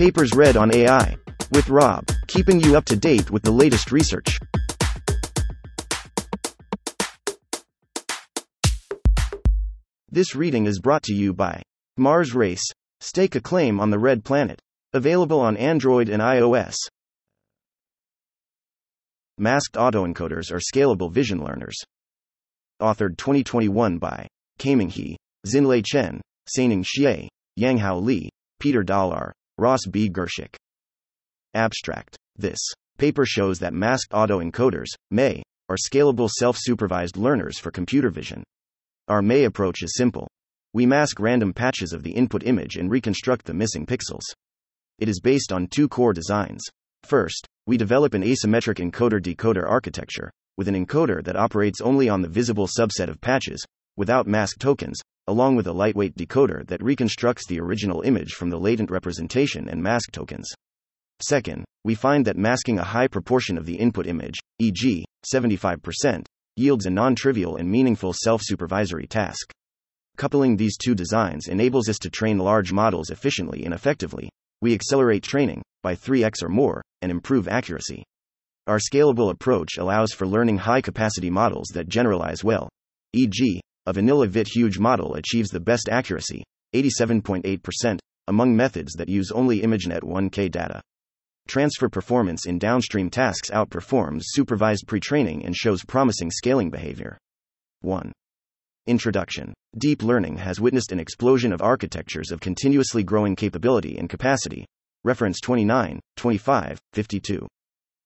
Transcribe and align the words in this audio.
Papers 0.00 0.32
read 0.34 0.56
on 0.56 0.74
AI. 0.74 1.14
With 1.52 1.68
Rob, 1.68 2.06
keeping 2.26 2.58
you 2.58 2.74
up 2.74 2.86
to 2.86 2.96
date 2.96 3.30
with 3.30 3.42
the 3.42 3.50
latest 3.50 3.92
research. 3.92 4.38
This 10.08 10.34
reading 10.34 10.64
is 10.64 10.80
brought 10.80 11.02
to 11.02 11.12
you 11.12 11.34
by 11.34 11.60
Mars 11.98 12.34
Race. 12.34 12.64
Stake 13.00 13.34
a 13.34 13.42
claim 13.42 13.78
on 13.78 13.90
the 13.90 13.98
Red 13.98 14.24
Planet. 14.24 14.58
Available 14.94 15.38
on 15.38 15.58
Android 15.58 16.08
and 16.08 16.22
iOS. 16.22 16.76
Masked 19.36 19.74
autoencoders 19.74 20.50
are 20.50 20.60
scalable 20.60 21.12
vision 21.12 21.44
learners. 21.44 21.76
Authored 22.80 23.18
2021 23.18 23.98
by 23.98 24.26
Kaiming 24.58 24.90
He, 24.90 25.18
Xinlei 25.46 25.84
Chen, 25.84 26.22
Saining 26.48 26.84
Xie, 26.84 27.28
Yanghao 27.58 28.00
Li, 28.00 28.30
Peter 28.60 28.82
Dollar, 28.82 29.34
Ross 29.60 29.80
B. 29.84 30.08
Girshick. 30.08 30.56
Abstract. 31.52 32.16
This 32.34 32.58
paper 32.96 33.26
shows 33.26 33.58
that 33.58 33.74
masked 33.74 34.12
autoencoders, 34.12 34.86
MAE, 35.10 35.42
are 35.68 35.76
scalable 35.76 36.30
self 36.30 36.56
supervised 36.58 37.18
learners 37.18 37.58
for 37.58 37.70
computer 37.70 38.08
vision. 38.08 38.42
Our 39.08 39.20
MAE 39.20 39.44
approach 39.44 39.82
is 39.82 39.92
simple. 39.98 40.26
We 40.72 40.86
mask 40.86 41.20
random 41.20 41.52
patches 41.52 41.92
of 41.92 42.02
the 42.02 42.12
input 42.12 42.42
image 42.42 42.76
and 42.76 42.90
reconstruct 42.90 43.44
the 43.44 43.52
missing 43.52 43.84
pixels. 43.84 44.22
It 44.98 45.10
is 45.10 45.20
based 45.20 45.52
on 45.52 45.66
two 45.66 45.88
core 45.88 46.14
designs. 46.14 46.62
First, 47.02 47.46
we 47.66 47.76
develop 47.76 48.14
an 48.14 48.22
asymmetric 48.22 48.78
encoder 48.78 49.20
decoder 49.20 49.68
architecture, 49.68 50.30
with 50.56 50.68
an 50.68 50.86
encoder 50.86 51.22
that 51.24 51.36
operates 51.36 51.82
only 51.82 52.08
on 52.08 52.22
the 52.22 52.28
visible 52.28 52.66
subset 52.66 53.10
of 53.10 53.20
patches, 53.20 53.62
without 54.00 54.26
mask 54.26 54.58
tokens, 54.58 54.98
along 55.26 55.54
with 55.56 55.66
a 55.66 55.72
lightweight 55.72 56.16
decoder 56.16 56.66
that 56.66 56.82
reconstructs 56.82 57.46
the 57.46 57.60
original 57.60 58.00
image 58.00 58.32
from 58.32 58.48
the 58.48 58.58
latent 58.58 58.90
representation 58.90 59.68
and 59.68 59.82
mask 59.82 60.10
tokens. 60.10 60.50
Second, 61.22 61.66
we 61.84 61.94
find 61.94 62.24
that 62.24 62.38
masking 62.38 62.78
a 62.78 62.82
high 62.82 63.06
proportion 63.06 63.58
of 63.58 63.66
the 63.66 63.76
input 63.76 64.06
image, 64.06 64.38
e.g., 64.58 65.04
75%, 65.30 66.24
yields 66.56 66.86
a 66.86 66.90
non 66.90 67.14
trivial 67.14 67.56
and 67.56 67.70
meaningful 67.70 68.14
self 68.14 68.40
supervisory 68.42 69.06
task. 69.06 69.52
Coupling 70.16 70.56
these 70.56 70.78
two 70.78 70.94
designs 70.94 71.48
enables 71.48 71.90
us 71.90 71.98
to 71.98 72.08
train 72.08 72.38
large 72.38 72.72
models 72.72 73.10
efficiently 73.10 73.66
and 73.66 73.74
effectively. 73.74 74.30
We 74.62 74.72
accelerate 74.72 75.22
training 75.22 75.60
by 75.82 75.94
3x 75.94 76.42
or 76.42 76.48
more 76.48 76.80
and 77.02 77.12
improve 77.12 77.48
accuracy. 77.48 78.02
Our 78.66 78.78
scalable 78.78 79.30
approach 79.30 79.76
allows 79.76 80.12
for 80.12 80.26
learning 80.26 80.56
high 80.56 80.80
capacity 80.80 81.28
models 81.28 81.68
that 81.74 81.88
generalize 81.88 82.42
well. 82.42 82.70
E.g., 83.12 83.60
a 83.90 83.92
vanilla 83.92 84.28
ViT 84.28 84.46
huge 84.46 84.78
model 84.78 85.16
achieves 85.16 85.50
the 85.50 85.58
best 85.58 85.88
accuracy, 85.88 86.44
87.8%, 86.76 87.98
among 88.28 88.54
methods 88.54 88.92
that 88.92 89.08
use 89.08 89.32
only 89.32 89.62
ImageNet 89.62 90.02
1K 90.02 90.48
data. 90.48 90.80
Transfer 91.48 91.88
performance 91.88 92.46
in 92.46 92.60
downstream 92.60 93.10
tasks 93.10 93.50
outperforms 93.50 94.20
supervised 94.26 94.84
pre-training 94.86 95.44
and 95.44 95.56
shows 95.56 95.84
promising 95.84 96.30
scaling 96.30 96.70
behavior. 96.70 97.18
1. 97.80 98.12
Introduction. 98.86 99.52
Deep 99.76 100.04
learning 100.04 100.36
has 100.36 100.60
witnessed 100.60 100.92
an 100.92 101.00
explosion 101.00 101.52
of 101.52 101.60
architectures 101.60 102.30
of 102.30 102.38
continuously 102.38 103.02
growing 103.02 103.34
capability 103.34 103.98
and 103.98 104.08
capacity. 104.08 104.64
Reference 105.02 105.40
29, 105.40 105.98
25, 106.16 106.78
52. 106.92 107.48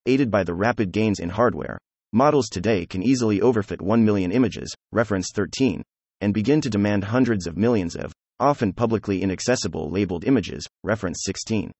Aided 0.06 0.30
by 0.30 0.44
the 0.44 0.54
rapid 0.54 0.92
gains 0.92 1.20
in 1.20 1.28
hardware, 1.28 1.78
models 2.14 2.48
today 2.48 2.86
can 2.86 3.02
easily 3.02 3.40
overfit 3.40 3.80
1 3.80 4.04
million 4.04 4.30
images, 4.30 4.72
reference 4.92 5.30
13, 5.34 5.82
and 6.20 6.32
begin 6.32 6.60
to 6.60 6.70
demand 6.70 7.02
hundreds 7.02 7.46
of 7.46 7.56
millions 7.56 7.96
of, 7.96 8.12
often 8.38 8.72
publicly 8.72 9.20
inaccessible 9.20 9.90
labeled 9.90 10.24
images, 10.24 10.66
reference 10.84 11.22
16. 11.24 11.72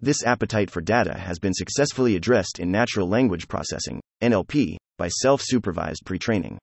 This 0.00 0.24
appetite 0.24 0.70
for 0.70 0.80
data 0.80 1.16
has 1.16 1.38
been 1.38 1.54
successfully 1.54 2.16
addressed 2.16 2.58
in 2.58 2.70
natural 2.70 3.06
language 3.06 3.48
processing, 3.48 4.00
NLP, 4.22 4.76
by 4.96 5.08
self 5.08 5.42
supervised 5.42 6.02
pre 6.06 6.18
training. 6.18 6.58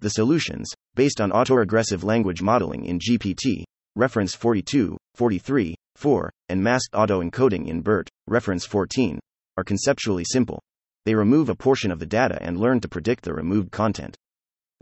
The 0.00 0.10
solutions, 0.10 0.70
based 0.94 1.20
on 1.20 1.30
autoregressive 1.30 2.04
language 2.04 2.42
modeling 2.42 2.84
in 2.84 2.98
GPT, 2.98 3.64
reference 3.96 4.34
42, 4.34 4.96
43, 5.14 5.74
4, 5.96 6.30
and 6.48 6.62
masked 6.62 6.92
autoencoding 6.92 7.68
in 7.68 7.80
BERT, 7.80 8.08
reference 8.26 8.66
14, 8.66 9.18
are 9.56 9.64
conceptually 9.64 10.24
simple. 10.24 10.60
They 11.04 11.14
remove 11.14 11.48
a 11.48 11.54
portion 11.54 11.90
of 11.90 11.98
the 11.98 12.06
data 12.06 12.38
and 12.40 12.58
learn 12.58 12.80
to 12.80 12.88
predict 12.88 13.24
the 13.24 13.34
removed 13.34 13.72
content. 13.72 14.16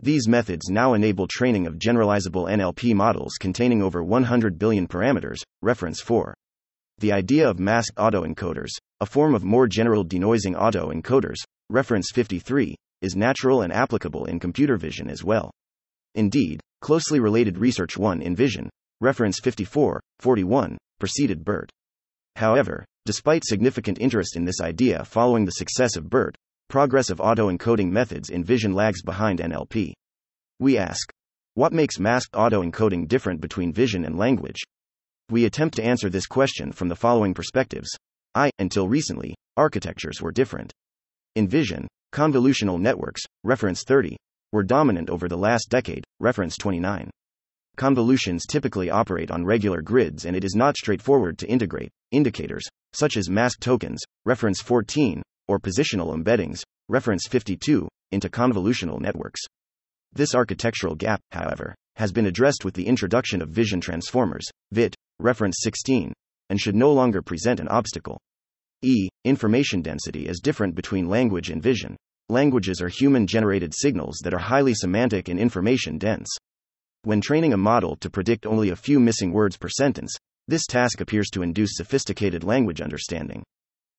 These 0.03 0.27
methods 0.27 0.69
now 0.69 0.93
enable 0.93 1.27
training 1.27 1.67
of 1.67 1.77
generalizable 1.77 2.49
NLP 2.49 2.93
models 2.95 3.33
containing 3.39 3.81
over 3.81 4.03
100 4.03 4.57
billion 4.57 4.87
parameters, 4.87 5.41
reference 5.61 6.01
4. 6.01 6.33
The 6.99 7.11
idea 7.11 7.49
of 7.49 7.59
masked 7.59 7.97
autoencoders, 7.97 8.71
a 8.99 9.05
form 9.05 9.33
of 9.33 9.43
more 9.43 9.67
general 9.67 10.05
denoising 10.05 10.55
autoencoders, 10.55 11.37
reference 11.69 12.11
53, 12.13 12.75
is 13.01 13.15
natural 13.15 13.61
and 13.61 13.73
applicable 13.73 14.25
in 14.25 14.39
computer 14.39 14.77
vision 14.77 15.09
as 15.09 15.23
well. 15.23 15.51
Indeed, 16.13 16.59
closely 16.81 17.19
related 17.19 17.57
research 17.57 17.97
1 17.97 18.21
in 18.21 18.35
vision, 18.35 18.69
reference 18.99 19.39
54, 19.39 19.99
41, 20.19 20.77
preceded 20.99 21.43
BERT. 21.43 21.71
However, 22.35 22.85
despite 23.05 23.43
significant 23.45 23.99
interest 23.99 24.35
in 24.35 24.45
this 24.45 24.61
idea 24.61 25.03
following 25.05 25.45
the 25.45 25.51
success 25.51 25.95
of 25.95 26.09
BERT, 26.09 26.35
progress 26.69 27.09
of 27.09 27.17
autoencoding 27.17 27.89
methods 27.89 28.29
in 28.29 28.43
vision 28.43 28.73
lags 28.73 29.01
behind 29.01 29.39
NLP. 29.39 29.93
We 30.59 30.77
ask, 30.77 31.11
what 31.55 31.73
makes 31.73 31.99
masked 31.99 32.33
autoencoding 32.33 33.07
different 33.07 33.41
between 33.41 33.73
vision 33.73 34.05
and 34.05 34.17
language? 34.17 34.61
We 35.29 35.45
attempt 35.45 35.75
to 35.75 35.83
answer 35.83 36.09
this 36.09 36.27
question 36.27 36.71
from 36.71 36.87
the 36.87 36.95
following 36.95 37.33
perspectives. 37.33 37.89
I, 38.35 38.51
until 38.59 38.87
recently, 38.87 39.35
architectures 39.57 40.21
were 40.21 40.31
different. 40.31 40.71
In 41.35 41.47
vision, 41.47 41.87
convolutional 42.13 42.79
networks, 42.79 43.21
reference 43.43 43.83
30, 43.83 44.15
were 44.53 44.63
dominant 44.63 45.09
over 45.09 45.27
the 45.27 45.37
last 45.37 45.67
decade, 45.69 46.03
reference 46.19 46.57
29. 46.57 47.09
Convolutions 47.81 48.45
typically 48.45 48.91
operate 48.91 49.31
on 49.31 49.43
regular 49.43 49.81
grids 49.81 50.25
and 50.25 50.35
it 50.35 50.43
is 50.43 50.53
not 50.53 50.77
straightforward 50.77 51.39
to 51.39 51.47
integrate 51.47 51.89
indicators, 52.11 52.63
such 52.93 53.17
as 53.17 53.27
mask 53.27 53.59
tokens, 53.59 53.99
reference 54.23 54.61
14, 54.61 55.23
or 55.47 55.59
positional 55.59 56.15
embeddings, 56.15 56.61
reference 56.89 57.25
52, 57.27 57.87
into 58.11 58.29
convolutional 58.29 59.01
networks. 59.01 59.41
This 60.13 60.35
architectural 60.35 60.93
gap, 60.93 61.21
however, 61.31 61.73
has 61.95 62.11
been 62.11 62.27
addressed 62.27 62.63
with 62.63 62.75
the 62.75 62.85
introduction 62.85 63.41
of 63.41 63.49
vision 63.49 63.81
transformers, 63.81 64.47
ViT, 64.71 64.93
reference 65.19 65.55
16, 65.61 66.13
and 66.51 66.61
should 66.61 66.75
no 66.75 66.93
longer 66.93 67.23
present 67.23 67.59
an 67.59 67.67
obstacle. 67.69 68.19
E. 68.83 69.09
Information 69.25 69.81
density 69.81 70.27
is 70.27 70.39
different 70.39 70.75
between 70.75 71.09
language 71.09 71.49
and 71.49 71.63
vision. 71.63 71.97
Languages 72.29 72.79
are 72.79 72.89
human 72.89 73.25
generated 73.25 73.73
signals 73.73 74.19
that 74.23 74.35
are 74.35 74.39
highly 74.39 74.75
semantic 74.75 75.29
and 75.29 75.39
information 75.39 75.97
dense. 75.97 76.29
When 77.03 77.19
training 77.19 77.51
a 77.51 77.57
model 77.57 77.95
to 77.95 78.11
predict 78.11 78.45
only 78.45 78.69
a 78.69 78.75
few 78.75 78.99
missing 78.99 79.31
words 79.31 79.57
per 79.57 79.69
sentence, 79.69 80.15
this 80.47 80.67
task 80.67 81.01
appears 81.01 81.29
to 81.31 81.41
induce 81.41 81.71
sophisticated 81.75 82.43
language 82.43 82.79
understanding. 82.79 83.41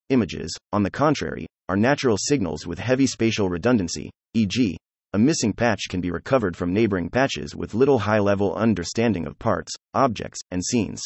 Images, 0.08 0.56
on 0.72 0.84
the 0.84 0.90
contrary, 0.90 1.46
are 1.68 1.76
natural 1.76 2.16
signals 2.16 2.64
with 2.64 2.78
heavy 2.78 3.06
spatial 3.06 3.48
redundancy, 3.48 4.10
e.g., 4.34 4.76
a 5.14 5.18
missing 5.18 5.52
patch 5.52 5.88
can 5.90 6.00
be 6.00 6.12
recovered 6.12 6.56
from 6.56 6.72
neighboring 6.72 7.10
patches 7.10 7.56
with 7.56 7.74
little 7.74 7.98
high 7.98 8.20
level 8.20 8.54
understanding 8.54 9.26
of 9.26 9.38
parts, 9.38 9.72
objects, 9.94 10.38
and 10.52 10.64
scenes. 10.64 11.02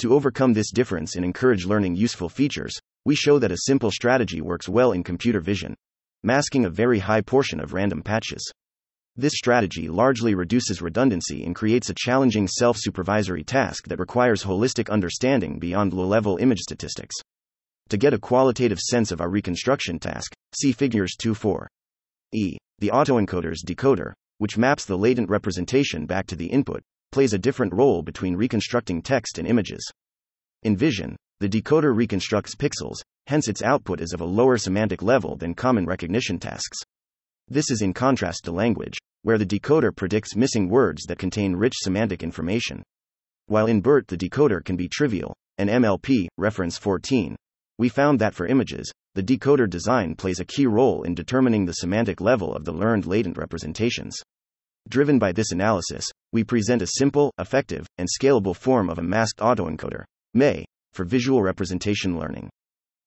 To 0.00 0.12
overcome 0.12 0.52
this 0.52 0.70
difference 0.70 1.16
and 1.16 1.24
encourage 1.24 1.64
learning 1.64 1.96
useful 1.96 2.28
features, 2.28 2.78
we 3.06 3.14
show 3.14 3.38
that 3.38 3.50
a 3.50 3.62
simple 3.66 3.90
strategy 3.90 4.42
works 4.42 4.68
well 4.68 4.92
in 4.92 5.02
computer 5.02 5.40
vision 5.40 5.74
masking 6.22 6.64
a 6.64 6.70
very 6.70 6.98
high 6.98 7.20
portion 7.20 7.60
of 7.60 7.74
random 7.74 8.02
patches. 8.02 8.50
This 9.16 9.34
strategy 9.36 9.88
largely 9.88 10.34
reduces 10.34 10.82
redundancy 10.82 11.44
and 11.44 11.54
creates 11.54 11.88
a 11.88 11.94
challenging 11.96 12.48
self 12.48 12.76
supervisory 12.76 13.44
task 13.44 13.86
that 13.86 14.00
requires 14.00 14.42
holistic 14.42 14.90
understanding 14.90 15.60
beyond 15.60 15.92
low 15.92 16.04
level 16.04 16.36
image 16.38 16.58
statistics. 16.58 17.14
To 17.90 17.96
get 17.96 18.12
a 18.12 18.18
qualitative 18.18 18.80
sense 18.80 19.12
of 19.12 19.20
our 19.20 19.30
reconstruction 19.30 20.00
task, 20.00 20.34
see 20.58 20.72
figures 20.72 21.14
2 21.16 21.32
4. 21.32 21.68
E. 22.32 22.56
The 22.80 22.90
autoencoder's 22.90 23.62
decoder, 23.62 24.14
which 24.38 24.58
maps 24.58 24.84
the 24.84 24.98
latent 24.98 25.30
representation 25.30 26.06
back 26.06 26.26
to 26.26 26.36
the 26.36 26.46
input, 26.46 26.82
plays 27.12 27.34
a 27.34 27.38
different 27.38 27.72
role 27.72 28.02
between 28.02 28.34
reconstructing 28.34 29.00
text 29.00 29.38
and 29.38 29.46
images. 29.46 29.88
In 30.64 30.76
vision, 30.76 31.14
the 31.38 31.48
decoder 31.48 31.94
reconstructs 31.94 32.56
pixels, 32.56 32.96
hence 33.28 33.46
its 33.46 33.62
output 33.62 34.00
is 34.00 34.12
of 34.12 34.20
a 34.20 34.24
lower 34.24 34.58
semantic 34.58 35.02
level 35.02 35.36
than 35.36 35.54
common 35.54 35.86
recognition 35.86 36.40
tasks. 36.40 36.78
This 37.48 37.70
is 37.70 37.82
in 37.82 37.92
contrast 37.92 38.44
to 38.44 38.52
language, 38.52 38.96
where 39.24 39.38
the 39.38 39.46
decoder 39.46 39.90
predicts 39.94 40.36
missing 40.36 40.68
words 40.68 41.04
that 41.08 41.18
contain 41.18 41.56
rich 41.56 41.72
semantic 41.76 42.22
information. 42.22 42.82
While 43.46 43.66
in 43.66 43.80
BERT 43.80 44.06
the 44.06 44.18
decoder 44.18 44.62
can 44.62 44.76
be 44.76 44.86
trivial, 44.86 45.34
and 45.56 45.70
MLP, 45.70 46.28
reference 46.36 46.76
14, 46.76 47.34
we 47.78 47.88
found 47.88 48.18
that 48.20 48.34
for 48.34 48.46
images, 48.46 48.92
the 49.14 49.22
decoder 49.22 49.68
design 49.68 50.14
plays 50.14 50.40
a 50.40 50.44
key 50.44 50.66
role 50.66 51.04
in 51.04 51.14
determining 51.14 51.64
the 51.64 51.72
semantic 51.72 52.20
level 52.20 52.54
of 52.54 52.66
the 52.66 52.72
learned 52.72 53.06
latent 53.06 53.38
representations. 53.38 54.14
Driven 54.90 55.18
by 55.18 55.32
this 55.32 55.52
analysis, 55.52 56.04
we 56.32 56.44
present 56.44 56.82
a 56.82 56.86
simple, 56.86 57.32
effective, 57.38 57.86
and 57.96 58.06
scalable 58.06 58.54
form 58.54 58.90
of 58.90 58.98
a 58.98 59.02
masked 59.02 59.40
autoencoder, 59.40 60.04
MAE, 60.34 60.66
for 60.92 61.06
visual 61.06 61.42
representation 61.42 62.18
learning. 62.18 62.50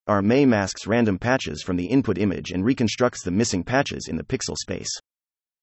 Our 0.08 0.24
MAE 0.24 0.48
masks 0.48 0.88
random 0.88 1.20
patches 1.20 1.62
from 1.62 1.76
the 1.76 1.86
input 1.86 2.18
image 2.18 2.50
and 2.50 2.66
reconstructs 2.66 3.24
the 3.24 3.30
missing 3.30 3.64
patches 3.64 4.08
in 4.10 4.16
the 4.16 4.24
pixel 4.24 4.56
space. 4.56 4.90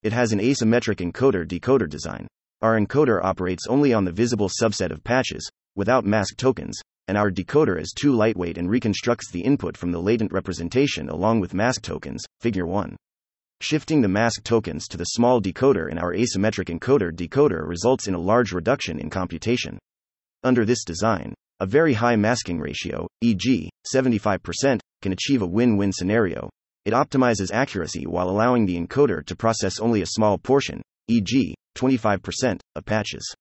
It 0.05 0.13
has 0.13 0.31
an 0.31 0.39
asymmetric 0.39 0.97
encoder 0.97 1.47
decoder 1.47 1.89
design. 1.89 2.27
Our 2.61 2.79
encoder 2.79 3.23
operates 3.23 3.65
only 3.65 3.91
on 3.91 4.05
the 4.05 4.11
visible 4.11 4.51
subset 4.61 4.91
of 4.91 5.03
patches, 5.03 5.49
without 5.75 6.05
mask 6.05 6.37
tokens, 6.37 6.79
and 7.07 7.17
our 7.17 7.31
decoder 7.31 7.81
is 7.81 7.91
too 7.91 8.11
lightweight 8.11 8.59
and 8.59 8.69
reconstructs 8.69 9.31
the 9.31 9.41
input 9.41 9.75
from 9.75 9.91
the 9.91 9.99
latent 9.99 10.31
representation 10.31 11.09
along 11.09 11.39
with 11.39 11.55
mask 11.55 11.81
tokens, 11.81 12.23
figure 12.39 12.67
1. 12.67 12.95
Shifting 13.61 14.03
the 14.03 14.07
mask 14.07 14.43
tokens 14.43 14.87
to 14.89 14.97
the 14.97 15.05
small 15.05 15.41
decoder 15.41 15.89
in 15.89 15.97
our 15.97 16.13
asymmetric 16.13 16.69
encoder 16.69 17.11
decoder 17.11 17.67
results 17.67 18.07
in 18.07 18.13
a 18.13 18.21
large 18.21 18.51
reduction 18.51 18.99
in 18.99 19.09
computation. 19.09 19.79
Under 20.43 20.65
this 20.65 20.83
design, 20.83 21.33
a 21.61 21.65
very 21.65 21.93
high 21.93 22.15
masking 22.15 22.59
ratio, 22.59 23.07
e.g., 23.21 23.71
75%, 23.91 24.79
can 25.01 25.13
achieve 25.13 25.41
a 25.41 25.47
win 25.47 25.77
win 25.77 25.91
scenario. 25.91 26.51
It 26.85 26.93
optimizes 26.93 27.51
accuracy 27.51 28.05
while 28.05 28.29
allowing 28.29 28.67
the 28.67 28.79
encoder 28.79 29.25
to 29.25 29.35
process 29.35 29.79
only 29.79 30.03
a 30.03 30.07
small 30.07 30.37
portion, 30.37 30.83
e.g., 31.07 31.55
25%, 31.75 32.59
of 32.75 32.85
patches. 32.85 33.35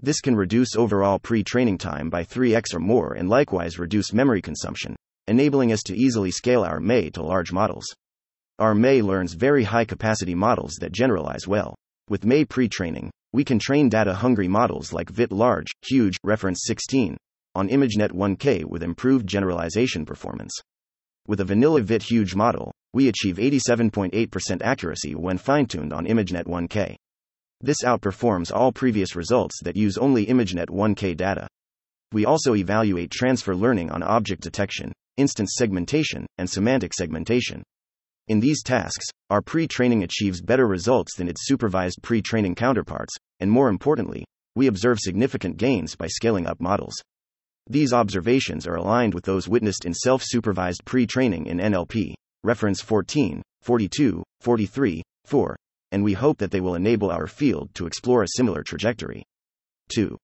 This 0.00 0.20
can 0.20 0.36
reduce 0.36 0.76
overall 0.76 1.18
pre 1.18 1.42
training 1.42 1.78
time 1.78 2.10
by 2.10 2.22
3x 2.22 2.74
or 2.74 2.78
more 2.78 3.14
and 3.14 3.28
likewise 3.28 3.78
reduce 3.78 4.12
memory 4.12 4.40
consumption, 4.40 4.94
enabling 5.26 5.72
us 5.72 5.82
to 5.84 5.96
easily 5.96 6.30
scale 6.30 6.62
our 6.62 6.78
MAE 6.78 7.10
to 7.10 7.22
large 7.22 7.52
models. 7.52 7.86
Our 8.60 8.74
MAE 8.74 9.02
learns 9.02 9.34
very 9.34 9.64
high 9.64 9.84
capacity 9.84 10.34
models 10.34 10.74
that 10.80 10.92
generalize 10.92 11.48
well. 11.48 11.74
With 12.08 12.24
MAE 12.24 12.44
pre 12.44 12.68
training, 12.68 13.10
we 13.32 13.44
can 13.44 13.58
train 13.58 13.88
data 13.88 14.14
hungry 14.14 14.48
models 14.48 14.92
like 14.92 15.10
VIT 15.10 15.32
large, 15.32 15.72
huge, 15.84 16.18
reference 16.22 16.60
16, 16.66 17.16
on 17.56 17.68
ImageNet 17.68 18.12
1K 18.12 18.64
with 18.64 18.84
improved 18.84 19.26
generalization 19.26 20.06
performance. 20.06 20.52
With 21.28 21.40
a 21.40 21.44
vanilla 21.44 21.82
VIT 21.82 22.04
huge 22.04 22.36
model, 22.36 22.72
we 22.92 23.08
achieve 23.08 23.38
87.8% 23.38 24.62
accuracy 24.62 25.16
when 25.16 25.38
fine 25.38 25.66
tuned 25.66 25.92
on 25.92 26.06
ImageNet 26.06 26.44
1K. 26.44 26.94
This 27.60 27.82
outperforms 27.82 28.52
all 28.54 28.70
previous 28.70 29.16
results 29.16 29.60
that 29.64 29.76
use 29.76 29.98
only 29.98 30.26
ImageNet 30.26 30.68
1K 30.68 31.16
data. 31.16 31.48
We 32.12 32.26
also 32.26 32.54
evaluate 32.54 33.10
transfer 33.10 33.56
learning 33.56 33.90
on 33.90 34.04
object 34.04 34.40
detection, 34.42 34.92
instance 35.16 35.54
segmentation, 35.56 36.26
and 36.38 36.48
semantic 36.48 36.94
segmentation. 36.94 37.64
In 38.28 38.38
these 38.38 38.62
tasks, 38.62 39.06
our 39.28 39.42
pre 39.42 39.66
training 39.66 40.04
achieves 40.04 40.40
better 40.40 40.68
results 40.68 41.16
than 41.16 41.28
its 41.28 41.46
supervised 41.46 41.98
pre 42.02 42.22
training 42.22 42.54
counterparts, 42.54 43.16
and 43.40 43.50
more 43.50 43.68
importantly, 43.68 44.24
we 44.54 44.68
observe 44.68 45.00
significant 45.00 45.56
gains 45.56 45.96
by 45.96 46.06
scaling 46.06 46.46
up 46.46 46.60
models. 46.60 46.94
These 47.68 47.92
observations 47.92 48.66
are 48.66 48.76
aligned 48.76 49.12
with 49.12 49.24
those 49.24 49.48
witnessed 49.48 49.84
in 49.84 49.92
self 49.92 50.22
supervised 50.24 50.84
pre 50.84 51.06
training 51.06 51.46
in 51.46 51.58
NLP, 51.58 52.14
reference 52.44 52.80
14, 52.80 53.42
42, 53.62 54.22
43, 54.40 55.02
4, 55.24 55.56
and 55.92 56.04
we 56.04 56.12
hope 56.12 56.38
that 56.38 56.50
they 56.50 56.60
will 56.60 56.76
enable 56.76 57.10
our 57.10 57.26
field 57.26 57.74
to 57.74 57.86
explore 57.86 58.22
a 58.22 58.28
similar 58.36 58.62
trajectory. 58.62 59.24
2. 59.94 60.16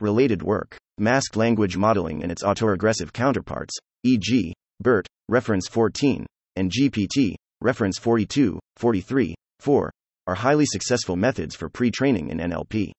Related 0.00 0.42
work 0.42 0.76
Masked 0.98 1.36
language 1.36 1.76
modeling 1.76 2.22
and 2.22 2.32
its 2.32 2.42
autoregressive 2.42 3.12
counterparts, 3.12 3.74
e.g., 4.02 4.54
BERT, 4.80 5.06
reference 5.28 5.68
14, 5.68 6.24
and 6.56 6.70
GPT, 6.70 7.34
reference 7.60 7.98
42, 7.98 8.58
43, 8.76 9.34
4, 9.60 9.90
are 10.26 10.34
highly 10.34 10.64
successful 10.64 11.16
methods 11.16 11.54
for 11.54 11.68
pre 11.68 11.90
training 11.90 12.30
in 12.30 12.38
NLP. 12.38 12.92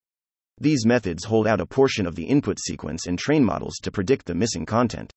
These 0.59 0.85
methods 0.85 1.23
hold 1.25 1.45
out 1.45 1.61
a 1.61 1.67
portion 1.67 2.07
of 2.07 2.15
the 2.15 2.25
input 2.25 2.59
sequence 2.59 3.05
and 3.05 3.19
train 3.19 3.43
models 3.43 3.75
to 3.83 3.91
predict 3.91 4.25
the 4.25 4.33
missing 4.33 4.65
content. 4.65 5.11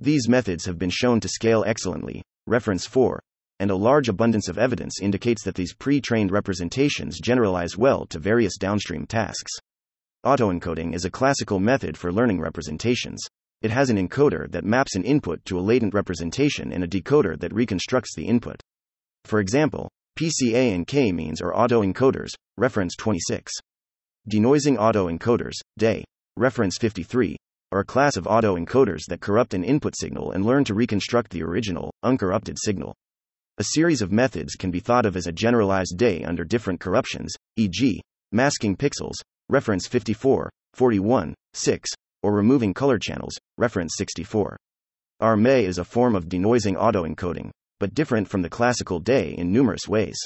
These 0.00 0.28
methods 0.28 0.64
have 0.66 0.78
been 0.78 0.90
shown 0.90 1.20
to 1.20 1.28
scale 1.28 1.62
excellently, 1.64 2.22
reference 2.48 2.84
4, 2.86 3.20
and 3.60 3.70
a 3.70 3.76
large 3.76 4.08
abundance 4.08 4.48
of 4.48 4.58
evidence 4.58 5.00
indicates 5.00 5.44
that 5.44 5.54
these 5.54 5.72
pre 5.72 6.00
trained 6.00 6.32
representations 6.32 7.20
generalize 7.20 7.78
well 7.78 8.06
to 8.06 8.18
various 8.18 8.56
downstream 8.58 9.06
tasks. 9.06 9.52
Autoencoding 10.26 10.94
is 10.94 11.04
a 11.04 11.10
classical 11.10 11.60
method 11.60 11.96
for 11.96 12.12
learning 12.12 12.40
representations. 12.40 13.24
It 13.60 13.70
has 13.70 13.88
an 13.88 13.96
encoder 13.96 14.50
that 14.50 14.64
maps 14.64 14.96
an 14.96 15.04
input 15.04 15.44
to 15.44 15.58
a 15.58 15.62
latent 15.62 15.94
representation 15.94 16.72
and 16.72 16.82
a 16.82 16.88
decoder 16.88 17.38
that 17.38 17.54
reconstructs 17.54 18.16
the 18.16 18.26
input. 18.26 18.60
For 19.24 19.38
example, 19.38 19.88
PCA 20.18 20.74
and 20.74 20.84
K 20.88 21.12
means 21.12 21.40
are 21.40 21.52
autoencoders, 21.52 22.30
reference 22.56 22.96
26. 22.96 23.52
Denoising 24.30 24.76
autoencoders, 24.76 25.54
DAE, 25.78 26.04
reference 26.36 26.78
53, 26.78 27.36
are 27.72 27.80
a 27.80 27.84
class 27.84 28.16
of 28.16 28.26
autoencoders 28.26 29.00
that 29.08 29.20
corrupt 29.20 29.52
an 29.52 29.64
input 29.64 29.96
signal 29.96 30.30
and 30.30 30.46
learn 30.46 30.62
to 30.62 30.74
reconstruct 30.74 31.32
the 31.32 31.42
original, 31.42 31.92
uncorrupted 32.04 32.56
signal. 32.56 32.94
A 33.58 33.64
series 33.64 34.00
of 34.00 34.12
methods 34.12 34.54
can 34.54 34.70
be 34.70 34.78
thought 34.78 35.06
of 35.06 35.16
as 35.16 35.26
a 35.26 35.32
generalized 35.32 35.96
DAE 35.96 36.22
under 36.22 36.44
different 36.44 36.78
corruptions, 36.78 37.34
e.g., 37.56 38.00
masking 38.30 38.76
pixels, 38.76 39.16
reference 39.48 39.88
54, 39.88 40.48
41, 40.74 41.34
6, 41.54 41.90
or 42.22 42.32
removing 42.32 42.72
color 42.72 43.00
channels, 43.00 43.36
reference 43.58 43.96
64. 43.96 44.56
RME 45.20 45.64
is 45.64 45.78
a 45.78 45.84
form 45.84 46.14
of 46.14 46.28
denoising 46.28 46.76
autoencoding, 46.76 47.50
but 47.80 47.92
different 47.92 48.28
from 48.28 48.42
the 48.42 48.50
classical 48.50 49.00
DAE 49.00 49.34
in 49.36 49.50
numerous 49.50 49.88
ways. 49.88 50.16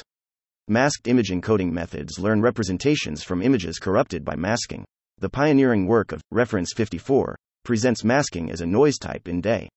Masked 0.69 1.07
image 1.07 1.31
encoding 1.31 1.71
methods 1.71 2.19
learn 2.19 2.43
representations 2.43 3.23
from 3.23 3.41
images 3.41 3.79
corrupted 3.79 4.25
by 4.25 4.35
masking. 4.35 4.85
The 5.19 5.29
pioneering 5.29 5.87
work 5.87 6.11
of 6.11 6.21
Reference 6.33 6.73
54 6.75 7.37
presents 7.65 8.03
masking 8.03 8.51
as 8.51 8.63
a 8.63 8.67
noise 8.67 8.99
type 8.99 9.29
in 9.29 9.41
DAE. 9.41 9.69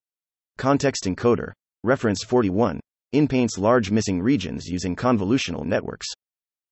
Context 0.57 1.03
encoder, 1.05 1.51
Reference 1.83 2.23
41, 2.23 2.79
inpaints 3.13 3.59
large 3.59 3.91
missing 3.91 4.19
regions 4.19 4.65
using 4.65 4.95
convolutional 4.95 5.63
networks. 5.63 6.07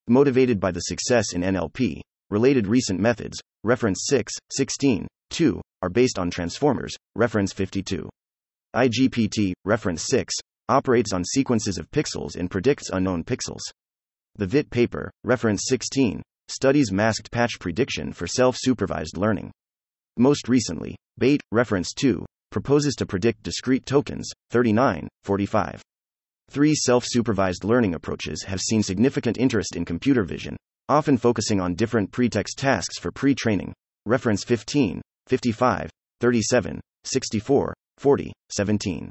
Motivated 0.07 0.59
by 0.59 0.71
the 0.71 0.79
success 0.79 1.33
in 1.33 1.41
NLP, 1.41 2.01
related 2.31 2.65
recent 2.65 2.99
methods, 2.99 3.39
Reference 3.63 4.07
6, 4.07 4.33
16, 4.49 5.07
2, 5.29 5.61
are 5.83 5.89
based 5.91 6.17
on 6.17 6.31
transformers, 6.31 6.95
Reference 7.15 7.53
52. 7.53 8.09
IGPT, 8.75 9.53
Reference 9.63 10.07
6, 10.07 10.33
operates 10.69 11.13
on 11.13 11.23
sequences 11.23 11.77
of 11.77 11.91
pixels 11.91 12.35
and 12.35 12.49
predicts 12.49 12.89
unknown 12.89 13.23
pixels. 13.23 13.61
The 14.39 14.45
VIT 14.45 14.69
paper, 14.69 15.09
reference 15.23 15.63
16, 15.67 16.21
studies 16.47 16.91
masked 16.91 17.31
patch 17.31 17.59
prediction 17.59 18.13
for 18.13 18.27
self 18.27 18.55
supervised 18.55 19.17
learning. 19.17 19.51
Most 20.15 20.47
recently, 20.47 20.95
BEiT, 21.17 21.41
reference 21.51 21.91
2, 21.93 22.23
proposes 22.51 22.93
to 22.95 23.07
predict 23.07 23.41
discrete 23.41 23.87
tokens, 23.87 24.29
39, 24.51 25.07
45. 25.23 25.81
Three 26.51 26.75
self 26.75 27.03
supervised 27.07 27.63
learning 27.63 27.95
approaches 27.95 28.43
have 28.43 28.61
seen 28.61 28.83
significant 28.83 29.39
interest 29.39 29.75
in 29.75 29.85
computer 29.85 30.23
vision, 30.23 30.55
often 30.87 31.17
focusing 31.17 31.59
on 31.59 31.73
different 31.73 32.11
pretext 32.11 32.59
tasks 32.59 32.99
for 32.99 33.11
pre 33.11 33.33
training. 33.33 33.73
Reference 34.05 34.43
15, 34.43 35.01
55, 35.25 35.89
37, 36.21 36.79
64, 37.05 37.73
40, 37.97 38.33
17. 38.51 39.09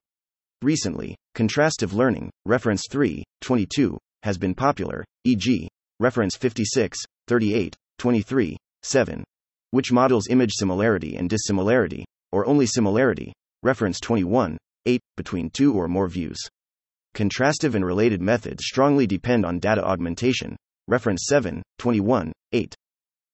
Recently, 0.63 1.17
contrastive 1.35 1.93
learning, 1.93 2.31
reference 2.47 2.85
3, 2.91 3.25
22, 3.41 3.99
has 4.27 4.37
been 4.37 4.57
popular, 4.57 5.05
e.g., 5.25 5.69
reference 6.01 6.37
56, 6.37 6.99
38, 7.29 7.77
23, 7.99 8.57
7, 8.83 9.25
which 9.71 9.93
models 9.93 10.27
image 10.29 10.51
similarity 10.53 11.15
and 11.15 11.31
dissimilarity, 11.31 12.05
or 12.33 12.45
only 12.45 12.67
similarity, 12.67 13.33
reference 13.63 14.01
21, 14.01 14.59
8, 14.85 15.01
between 15.17 15.49
two 15.51 15.75
or 15.75 15.87
more 15.87 16.09
views. 16.09 16.39
Contrastive 17.15 17.77
and 17.77 17.87
related 17.87 18.21
methods 18.21 18.65
strongly 18.65 19.07
depend 19.07 19.47
on 19.47 19.61
data 19.61 19.85
augmentation, 19.85 20.57
reference 20.89 21.27
7, 21.29 21.63
21, 21.79 22.33
8. 22.53 22.75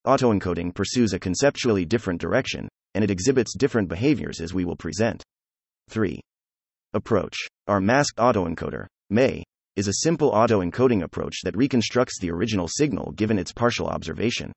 Autoencoding 0.07 0.75
pursues 0.75 1.15
a 1.15 1.19
conceptually 1.19 1.87
different 1.87 2.21
direction, 2.21 2.69
and 2.95 3.03
it 3.03 3.11
exhibits 3.11 3.57
different 3.57 3.89
behaviors 3.89 4.43
as 4.43 4.53
we 4.53 4.67
will 4.67 4.77
present. 4.77 5.23
3. 5.89 6.21
Approach. 6.93 7.39
Our 7.67 7.81
masked 7.81 8.19
autoencoder, 8.19 8.87
MAE, 9.09 9.43
is 9.75 9.89
a 9.89 10.03
simple 10.03 10.33
autoencoding 10.33 11.03
approach 11.03 11.41
that 11.45 11.57
reconstructs 11.57 12.19
the 12.21 12.31
original 12.31 12.69
signal 12.69 13.13
given 13.13 13.39
its 13.39 13.53
partial 13.53 13.87
observation. 13.87 14.53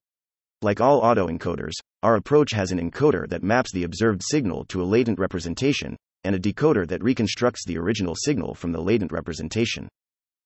Like 0.61 0.81
all 0.81 1.01
autoencoders, 1.03 1.73
our 2.03 2.15
approach 2.15 2.51
has 2.51 2.71
an 2.71 2.79
encoder 2.79 3.27
that 3.29 3.43
maps 3.43 3.71
the 3.71 3.83
observed 3.83 4.21
signal 4.23 4.65
to 4.65 4.81
a 4.81 4.83
latent 4.83 5.17
representation, 5.17 5.95
and 6.25 6.35
a 6.35 6.39
decoder 6.39 6.85
that 6.87 7.03
reconstructs 7.03 7.65
the 7.65 7.77
original 7.77 8.13
signal 8.15 8.55
from 8.55 8.73
the 8.73 8.81
latent 8.81 9.13
representation. 9.13 9.87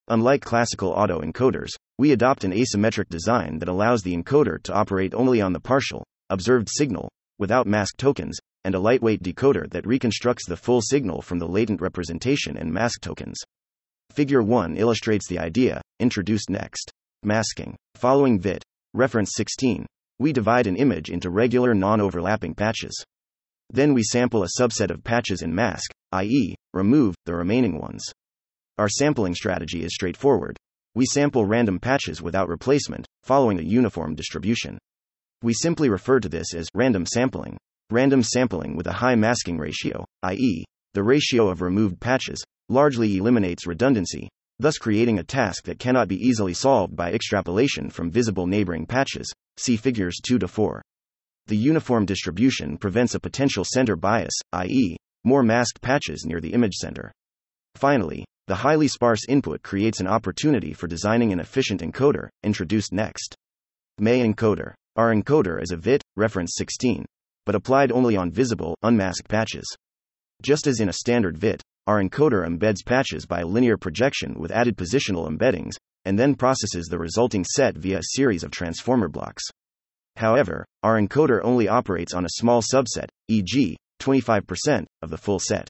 Unlike 0.08 0.42
classical 0.42 0.94
autoencoders, 0.94 1.70
we 1.98 2.12
adopt 2.12 2.44
an 2.44 2.52
asymmetric 2.52 3.10
design 3.10 3.58
that 3.60 3.70
allows 3.70 4.04
the 4.04 4.16
encoder 4.16 4.62
to 4.64 4.74
operate 4.74 5.16
only 5.16 5.42
on 5.42 5.54
the 5.54 5.60
partial, 5.60 6.04
observed 6.30 6.68
signal, 6.70 7.10
without 7.40 7.66
mask 7.66 7.98
tokens, 7.98 8.38
and 8.66 8.76
a 8.76 8.80
lightweight 8.80 9.24
decoder 9.24 9.68
that 9.72 9.88
reconstructs 9.88 10.46
the 10.46 10.58
full 10.58 10.82
signal 10.82 11.24
from 11.24 11.40
the 11.40 11.48
latent 11.48 11.82
representation 11.82 12.56
and 12.56 12.72
mask 12.72 13.02
tokens. 13.02 13.40
Figure 14.12 14.42
1 14.42 14.78
illustrates 14.78 15.28
the 15.28 15.40
idea, 15.40 15.82
introduced 16.00 16.50
next. 16.50 16.92
Masking. 17.24 17.76
Following 17.96 18.40
VIT, 18.40 18.64
reference 18.94 19.32
16, 19.36 19.86
we 20.20 20.34
divide 20.34 20.68
an 20.68 20.76
image 20.76 21.10
into 21.10 21.30
regular 21.30 21.74
non 21.74 22.02
overlapping 22.02 22.54
patches. 22.54 23.04
Then 23.70 23.94
we 23.94 24.04
sample 24.04 24.44
a 24.44 24.60
subset 24.60 24.90
of 24.90 25.04
patches 25.04 25.42
and 25.42 25.54
mask, 25.54 25.92
i.e., 26.12 26.56
remove 26.74 27.16
the 27.26 27.36
remaining 27.36 27.80
ones. 27.80 28.12
Our 28.78 28.90
sampling 28.90 29.36
strategy 29.36 29.84
is 29.84 29.94
straightforward. 29.94 30.58
We 30.96 31.06
sample 31.06 31.46
random 31.46 31.80
patches 31.80 32.22
without 32.22 32.50
replacement, 32.50 33.06
following 33.24 33.60
a 33.60 33.64
uniform 33.64 34.16
distribution. 34.16 34.78
We 35.44 35.54
simply 35.54 35.90
refer 35.90 36.20
to 36.20 36.30
this 36.30 36.54
as 36.54 36.68
random 36.74 37.06
sampling. 37.06 37.58
Random 37.92 38.24
sampling 38.24 38.76
with 38.76 38.88
a 38.88 38.94
high 38.94 39.16
masking 39.16 39.58
ratio, 39.58 40.06
i.e., 40.24 40.66
the 40.94 41.04
ratio 41.04 41.48
of 41.50 41.62
removed 41.62 42.00
patches, 42.00 42.44
largely 42.70 43.18
eliminates 43.18 43.68
redundancy, 43.68 44.30
thus 44.60 44.78
creating 44.78 45.20
a 45.20 45.24
task 45.24 45.66
that 45.66 45.80
cannot 45.80 46.08
be 46.08 46.16
easily 46.16 46.54
solved 46.54 46.96
by 46.96 47.12
extrapolation 47.12 47.90
from 47.90 48.12
visible 48.12 48.48
neighboring 48.48 48.86
patches. 48.86 49.32
See 49.58 49.76
figures 49.76 50.20
2 50.24 50.40
to 50.40 50.48
4. 50.48 50.82
The 51.48 51.58
uniform 51.58 52.06
distribution 52.06 52.78
prevents 52.78 53.16
a 53.16 53.20
potential 53.20 53.66
center 53.66 53.96
bias, 53.96 54.34
i.e., 54.54 54.98
more 55.24 55.44
masked 55.44 55.82
patches 55.82 56.26
near 56.26 56.40
the 56.40 56.54
image 56.54 56.76
center. 56.76 57.12
Finally, 57.76 58.26
the 58.48 58.56
highly 58.56 58.88
sparse 58.88 59.26
input 59.28 59.62
creates 59.62 60.00
an 60.00 60.08
opportunity 60.08 60.74
for 60.74 60.88
designing 60.88 61.32
an 61.32 61.40
efficient 61.40 61.82
encoder, 61.82 62.30
introduced 62.44 62.94
next. 62.94 63.36
MAE 64.00 64.24
encoder. 64.24 64.74
Our 64.96 65.14
encoder 65.14 65.62
is 65.62 65.72
a 65.72 65.78
VIT, 65.78 66.02
reference 66.16 66.54
16, 66.58 67.06
but 67.46 67.56
applied 67.56 67.92
only 67.92 68.16
on 68.18 68.32
visible, 68.32 68.76
unmasked 68.84 69.28
patches. 69.28 69.66
Just 70.42 70.68
as 70.68 70.80
in 70.80 70.90
a 70.90 70.94
standard 70.94 71.38
VIT, 71.38 71.62
our 71.90 72.04
encoder 72.04 72.48
embeds 72.48 72.86
patches 72.86 73.26
by 73.26 73.42
linear 73.42 73.76
projection 73.76 74.36
with 74.38 74.52
added 74.52 74.78
positional 74.78 75.28
embeddings, 75.28 75.72
and 76.06 76.20
then 76.20 76.36
processes 76.36 76.86
the 76.86 77.00
resulting 77.00 77.44
set 77.44 77.76
via 77.76 77.98
a 77.98 78.14
series 78.14 78.44
of 78.44 78.52
transformer 78.52 79.08
blocks. 79.08 79.42
However, 80.16 80.64
our 80.84 81.02
encoder 81.02 81.40
only 81.44 81.68
operates 81.68 82.14
on 82.14 82.26
a 82.26 82.36
small 82.38 82.62
subset, 82.62 83.08
e.g., 83.28 83.76
25%, 84.00 84.86
of 85.02 85.10
the 85.10 85.18
full 85.18 85.40
set. 85.40 85.68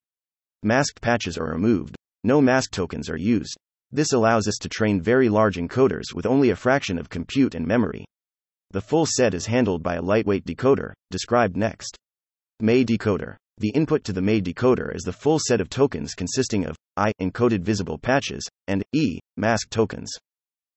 Masked 0.62 1.00
patches 1.00 1.38
are 1.38 1.54
removed, 1.54 1.96
no 2.26 2.42
mask 2.42 2.72
tokens 2.72 3.10
are 3.10 3.16
used. 3.16 3.56
This 3.94 4.12
allows 4.12 4.46
us 4.46 4.58
to 4.60 4.68
train 4.68 5.00
very 5.00 5.30
large 5.30 5.56
encoders 5.56 6.14
with 6.14 6.26
only 6.26 6.50
a 6.50 6.56
fraction 6.58 7.00
of 7.00 7.10
compute 7.10 7.56
and 7.56 7.66
memory. 7.66 8.04
The 8.72 8.82
full 8.82 9.06
set 9.06 9.34
is 9.34 9.46
handled 9.46 9.84
by 9.84 9.96
a 9.96 10.02
lightweight 10.02 10.44
decoder, 10.44 10.92
described 11.12 11.56
next. 11.56 11.96
MAE 12.60 12.84
decoder. 12.84 13.38
The 13.60 13.72
input 13.76 14.06
to 14.06 14.14
the 14.14 14.22
MAE 14.22 14.40
decoder 14.40 14.96
is 14.96 15.04
the 15.04 15.12
full 15.12 15.38
set 15.38 15.60
of 15.60 15.70
tokens 15.70 16.14
consisting 16.14 16.66
of 16.66 16.78
I 16.96 17.12
encoded 17.22 17.60
visible 17.62 17.98
patches 17.98 18.48
and 18.68 18.86
E 18.94 19.20
mask 19.36 19.70
tokens. 19.70 20.10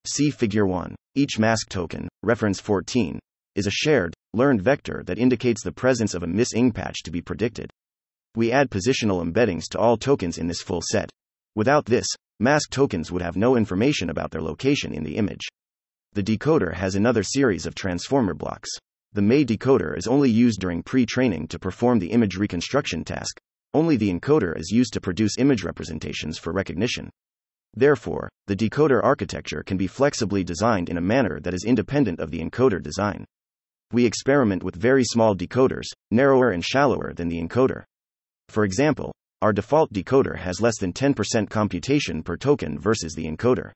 See 0.05 0.31
Figure 0.31 0.67
1. 0.67 0.97
Each 1.15 1.39
mask 1.39 1.69
token, 1.69 2.09
reference 2.25 2.59
14, 2.59 3.21
is 3.55 3.69
a 3.69 3.71
shared, 3.71 4.15
learned 4.35 4.63
vector 4.63 5.05
that 5.07 5.21
indicates 5.21 5.63
the 5.63 5.71
presence 5.71 6.13
of 6.13 6.25
a 6.25 6.27
miss-ing 6.27 6.73
patch 6.73 7.05
to 7.05 7.13
be 7.13 7.23
predicted. 7.23 7.71
We 8.35 8.51
add 8.51 8.69
positional 8.69 9.23
embeddings 9.23 9.69
to 9.71 9.79
all 9.79 9.97
tokens 9.97 10.39
in 10.39 10.49
this 10.49 10.63
full 10.63 10.83
set. 10.83 11.09
Without 11.55 11.87
this, 11.87 12.09
mask 12.41 12.71
tokens 12.71 13.13
would 13.13 13.23
have 13.23 13.37
no 13.37 13.55
information 13.55 14.11
about 14.11 14.33
their 14.33 14.43
location 14.43 14.93
in 14.93 15.05
the 15.05 15.19
image. 15.19 15.47
The 16.15 16.23
decoder 16.25 16.75
has 16.75 16.97
another 16.97 17.23
series 17.23 17.65
of 17.65 17.77
transformer 17.77 18.35
blocks. 18.35 18.71
The 19.15 19.21
MAE 19.21 19.45
decoder 19.45 19.95
is 19.97 20.07
only 20.07 20.31
used 20.31 20.59
during 20.59 20.83
pre 20.83 21.05
training 21.05 21.49
to 21.49 21.59
perform 21.59 21.99
the 21.99 22.13
image 22.13 22.37
reconstruction 22.37 23.05
task, 23.05 23.39
only 23.75 23.97
the 23.97 24.11
encoder 24.11 24.59
is 24.59 24.71
used 24.71 24.95
to 24.95 25.03
produce 25.03 25.37
image 25.37 25.65
representations 25.65 26.39
for 26.39 26.51
recognition. 26.51 27.11
Therefore, 27.75 28.31
the 28.47 28.57
decoder 28.57 29.05
architecture 29.05 29.63
can 29.63 29.77
be 29.77 29.87
flexibly 29.87 30.43
designed 30.43 30.89
in 30.89 30.97
a 30.97 31.03
manner 31.03 31.41
that 31.41 31.53
is 31.53 31.65
independent 31.67 32.21
of 32.21 32.31
the 32.31 32.41
encoder 32.41 32.83
design. 32.83 33.27
We 33.93 34.07
experiment 34.07 34.63
with 34.63 34.77
very 34.77 35.05
small 35.05 35.37
decoders, 35.37 35.89
narrower 36.11 36.51
and 36.51 36.65
shallower 36.65 37.13
than 37.13 37.29
the 37.29 37.39
encoder. 37.39 37.85
For 38.49 38.65
example, 38.65 39.13
our 39.43 39.53
default 39.53 39.93
decoder 39.93 40.39
has 40.39 40.63
less 40.63 40.79
than 40.79 40.95
10% 40.95 41.51
computation 41.51 42.23
per 42.23 42.39
token 42.39 42.79
versus 42.79 43.13
the 43.15 43.27
encoder. 43.27 43.73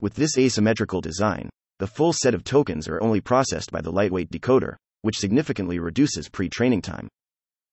With 0.00 0.14
this 0.14 0.36
asymmetrical 0.36 1.00
design, 1.00 1.48
the 1.80 1.86
full 1.88 2.12
set 2.12 2.34
of 2.34 2.44
tokens 2.44 2.86
are 2.88 3.02
only 3.02 3.20
processed 3.20 3.72
by 3.72 3.80
the 3.80 3.90
lightweight 3.90 4.30
decoder, 4.30 4.76
which 5.02 5.18
significantly 5.18 5.80
reduces 5.80 6.28
pre 6.28 6.48
training 6.48 6.80
time. 6.80 7.08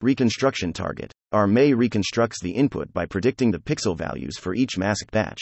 Reconstruction 0.01 0.73
target. 0.73 1.11
Our 1.31 1.45
MAE 1.45 1.73
reconstructs 1.73 2.41
the 2.41 2.51
input 2.51 2.91
by 2.91 3.05
predicting 3.05 3.51
the 3.51 3.59
pixel 3.59 3.95
values 3.95 4.39
for 4.39 4.55
each 4.55 4.77
masked 4.77 5.11
patch. 5.11 5.39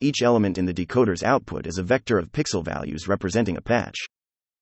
Each 0.00 0.22
element 0.22 0.58
in 0.58 0.66
the 0.66 0.74
decoder's 0.74 1.22
output 1.22 1.66
is 1.66 1.78
a 1.78 1.82
vector 1.82 2.18
of 2.18 2.30
pixel 2.30 2.62
values 2.62 3.08
representing 3.08 3.56
a 3.56 3.62
patch. 3.62 3.96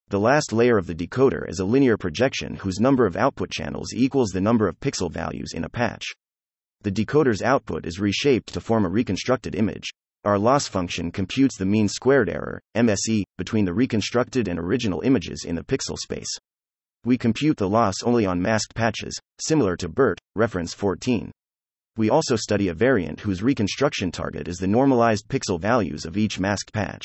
The 0.09 0.21
last 0.21 0.53
layer 0.53 0.79
of 0.79 0.87
the 0.87 0.95
decoder 0.95 1.49
is 1.49 1.59
a 1.59 1.65
linear 1.65 1.97
projection 1.97 2.55
whose 2.55 2.79
number 2.79 3.07
of 3.07 3.17
output 3.17 3.51
channels 3.51 3.93
equals 3.93 4.31
the 4.31 4.41
number 4.41 4.69
of 4.69 4.79
pixel 4.79 5.11
values 5.11 5.53
in 5.53 5.65
a 5.65 5.69
patch. 5.69 6.05
The 6.83 6.93
decoder's 6.93 7.43
output 7.43 7.85
is 7.85 7.99
reshaped 7.99 8.53
to 8.53 8.61
form 8.61 8.85
a 8.85 8.89
reconstructed 8.89 9.57
image, 9.57 9.91
our 10.27 10.39
loss 10.39 10.67
function 10.67 11.13
computes 11.13 11.57
the 11.57 11.65
mean 11.65 11.89
squared 11.89 12.29
error, 12.29 12.61
MSE, 12.77 13.23
between 13.39 13.65
the 13.65 13.73
reconstructed 13.73 14.49
and 14.49 14.59
original 14.59 15.01
images 15.03 15.45
in 15.47 15.55
the 15.55 15.63
pixel 15.63 15.97
space. 15.97 16.29
We 17.05 17.17
compute 17.17 17.57
the 17.57 17.69
loss 17.69 17.95
only 18.05 18.27
on 18.27 18.43
masked 18.43 18.75
patches, 18.75 19.17
similar 19.41 19.77
to 19.77 19.89
BERT, 19.89 20.19
reference 20.35 20.75
14. 20.75 21.31
We 21.97 22.11
also 22.11 22.35
study 22.35 22.67
a 22.67 22.75
variant 22.75 23.21
whose 23.21 23.43
reconstruction 23.45 24.11
target 24.11 24.49
is 24.49 24.57
the 24.57 24.67
normalized 24.67 25.29
pixel 25.29 25.61
values 25.61 26.05
of 26.05 26.17
each 26.17 26.41
masked 26.41 26.73
patch. 26.73 27.05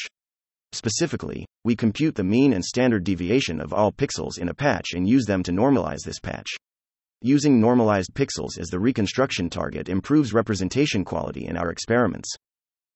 Specifically, 0.72 1.46
we 1.64 1.76
compute 1.76 2.16
the 2.16 2.24
mean 2.24 2.54
and 2.54 2.66
standard 2.66 3.04
deviation 3.04 3.62
of 3.62 3.72
all 3.72 3.92
pixels 3.92 4.40
in 4.40 4.50
a 4.50 4.54
patch 4.56 4.94
and 4.96 5.08
use 5.08 5.26
them 5.26 5.44
to 5.44 5.52
normalize 5.52 6.02
this 6.04 6.20
patch. 6.20 6.48
Using 7.22 7.62
normalized 7.62 8.16
pixels 8.16 8.58
as 8.60 8.70
the 8.70 8.80
reconstruction 8.80 9.48
target 9.52 9.90
improves 9.90 10.34
representation 10.34 11.06
quality 11.06 11.46
in 11.46 11.56
our 11.56 11.70
experiments. 11.70 12.36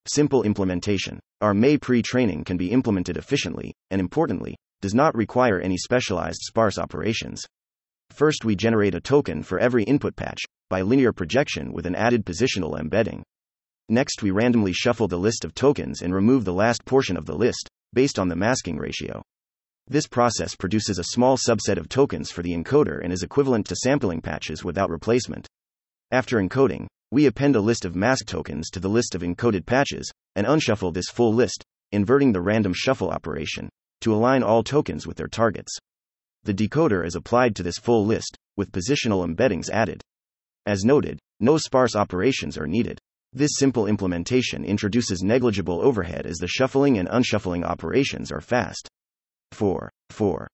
Simple 0.08 0.44
implementation. 0.44 1.20
Our 1.42 1.56
MAE 1.56 1.80
pre 1.80 2.04
training 2.04 2.44
can 2.44 2.58
be 2.58 2.72
implemented 2.72 3.18
efficiently, 3.18 3.74
and 3.90 4.00
importantly, 4.00 4.56
does 4.82 4.94
not 4.94 5.16
require 5.16 5.60
any 5.60 5.78
specialized 5.78 6.42
sparse 6.44 6.78
operations. 6.78 7.44
First, 8.12 8.46
we 8.46 8.56
generate 8.56 8.94
a 8.94 9.02
token 9.02 9.42
for 9.42 9.58
every 9.58 9.84
input 9.84 10.16
patch, 10.16 10.44
by 10.70 10.82
linear 10.82 11.12
projection 11.12 11.74
with 11.74 11.88
an 11.88 11.96
added 11.96 12.24
positional 12.24 12.80
embedding. 12.80 13.24
Next, 13.90 14.22
we 14.22 14.30
randomly 14.30 14.74
shuffle 14.74 15.08
the 15.08 15.18
list 15.18 15.44
of 15.44 15.56
tokens 15.56 16.04
and 16.04 16.14
remove 16.14 16.46
the 16.46 16.54
last 16.54 16.86
portion 16.86 17.18
of 17.18 17.26
the 17.26 17.36
list, 17.36 17.68
based 17.94 18.20
on 18.20 18.30
the 18.30 18.36
masking 18.36 18.78
ratio. 18.78 19.24
This 19.88 20.08
process 20.08 20.56
produces 20.56 21.00
a 21.00 21.04
small 21.04 21.36
subset 21.36 21.78
of 21.78 21.90
tokens 21.90 22.30
for 22.30 22.44
the 22.44 22.56
encoder 22.56 23.04
and 23.04 23.12
is 23.12 23.24
equivalent 23.24 23.66
to 23.68 23.76
sampling 23.76 24.22
patches 24.22 24.64
without 24.64 24.90
replacement. 24.90 25.48
After 26.12 26.38
encoding, 26.38 26.88
we 27.12 27.26
append 27.26 27.56
a 27.56 27.62
list 27.62 27.86
of 27.86 27.96
mask 27.96 28.26
tokens 28.26 28.70
to 28.72 28.80
the 28.80 28.90
list 28.90 29.16
of 29.16 29.22
encoded 29.22 29.66
patches, 29.66 30.12
and 30.36 30.48
unshuffle 30.48 30.92
this 30.92 31.10
full 31.10 31.34
list, 31.34 31.64
inverting 31.92 32.32
the 32.32 32.42
random 32.42 32.74
shuffle 32.74 33.10
operation, 33.10 33.70
to 34.02 34.14
align 34.14 34.44
all 34.44 34.64
tokens 34.64 35.08
with 35.08 35.18
their 35.18 35.28
targets. 35.28 35.78
The 36.44 36.54
decoder 36.54 37.06
is 37.06 37.16
applied 37.16 37.56
to 37.56 37.64
this 37.64 37.78
full 37.78 38.06
list, 38.06 38.38
with 38.58 38.72
positional 38.72 39.26
embeddings 39.26 39.70
added. 39.70 40.02
As 40.66 40.84
noted, 40.84 41.20
no 41.40 41.58
sparse 41.58 41.96
operations 41.96 42.58
are 42.58 42.68
needed. 42.68 43.00
This 43.34 43.52
simple 43.56 43.88
implementation 43.88 44.64
introduces 44.64 45.22
negligible 45.22 45.82
overhead 45.82 46.26
as 46.26 46.38
the 46.38 46.48
shuffling 46.48 46.98
and 46.98 47.10
unshuffling 47.12 47.64
operations 47.64 48.32
are 48.32 48.42
fast. 48.42 48.88
4. 49.52 49.90
4. 50.10 50.48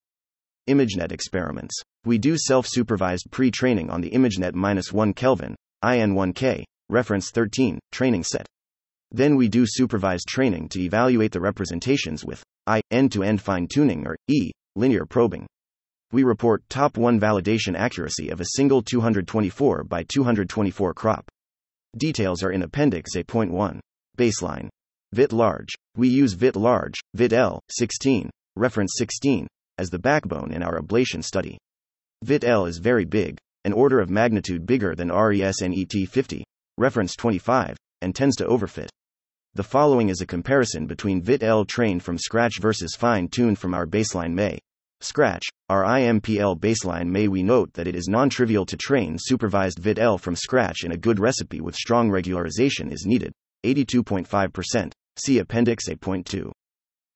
ImageNet 0.68 1.12
experiments. 1.12 1.74
We 2.04 2.18
do 2.18 2.36
self 2.36 2.66
supervised 2.68 3.28
pre 3.30 3.50
training 3.50 3.90
on 3.90 4.00
the 4.00 4.10
ImageNet 4.10 4.92
1 4.92 5.14
Kelvin, 5.14 5.54
IN1K, 5.82 6.64
reference 6.88 7.30
13, 7.30 7.78
training 7.90 8.24
set. 8.24 8.46
Then 9.10 9.36
we 9.36 9.48
do 9.48 9.64
supervised 9.66 10.26
training 10.28 10.68
to 10.70 10.80
evaluate 10.80 11.32
the 11.32 11.40
representations 11.40 12.24
with 12.24 12.42
I, 12.66 12.80
end 12.90 13.12
to 13.12 13.22
end 13.22 13.42
fine 13.42 13.66
tuning 13.66 14.06
or 14.06 14.16
E, 14.28 14.52
linear 14.76 15.04
probing. 15.04 15.46
We 16.12 16.22
report 16.22 16.62
top 16.68 16.96
1 16.96 17.18
validation 17.18 17.76
accuracy 17.76 18.28
of 18.28 18.40
a 18.40 18.46
single 18.54 18.82
224 18.82 19.84
by 19.84 20.04
224 20.04 20.94
crop. 20.94 21.28
Details 21.96 22.42
are 22.42 22.52
in 22.52 22.62
Appendix 22.62 23.16
A.1. 23.16 23.80
Baseline. 24.16 24.68
VIT 25.12 25.32
large. 25.32 25.74
We 25.96 26.08
use 26.08 26.32
VIT 26.32 26.56
large, 26.56 27.00
VIT 27.14 27.32
L, 27.32 27.60
16, 27.70 28.30
reference 28.56 28.94
16, 28.96 29.46
as 29.78 29.90
the 29.90 29.98
backbone 29.98 30.52
in 30.52 30.62
our 30.62 30.80
ablation 30.80 31.22
study. 31.22 31.58
VIT 32.22 32.44
L 32.44 32.66
is 32.66 32.78
very 32.78 33.04
big, 33.04 33.38
an 33.64 33.72
order 33.72 34.00
of 34.00 34.10
magnitude 34.10 34.66
bigger 34.66 34.94
than 34.94 35.10
RESNET 35.10 36.08
50, 36.08 36.44
reference 36.78 37.14
25, 37.16 37.76
and 38.00 38.14
tends 38.14 38.36
to 38.36 38.46
overfit. 38.46 38.88
The 39.54 39.62
following 39.62 40.08
is 40.08 40.20
a 40.20 40.26
comparison 40.26 40.86
between 40.86 41.20
VIT-L 41.20 41.66
trained 41.66 42.02
from 42.02 42.18
scratch 42.18 42.58
versus 42.60 42.96
fine-tuned 42.96 43.58
from 43.58 43.74
our 43.74 43.86
baseline 43.86 44.32
MAE. 44.32 44.58
Scratch, 45.00 45.44
our 45.68 45.84
IMPL 45.84 46.58
baseline 46.58 47.08
MAE 47.08 47.28
we 47.28 47.42
note 47.42 47.72
that 47.74 47.86
it 47.86 47.94
is 47.94 48.08
non-trivial 48.08 48.64
to 48.66 48.76
train 48.76 49.16
supervised 49.18 49.78
VIT-L 49.78 50.16
from 50.18 50.36
scratch 50.36 50.84
and 50.84 50.92
a 50.92 50.98
good 50.98 51.18
recipe 51.18 51.60
with 51.60 51.74
strong 51.74 52.08
regularization 52.08 52.92
is 52.92 53.04
needed, 53.04 53.32
82.5%, 53.66 54.92
see 55.16 55.38
Appendix 55.38 55.88
A.2. 55.88 56.50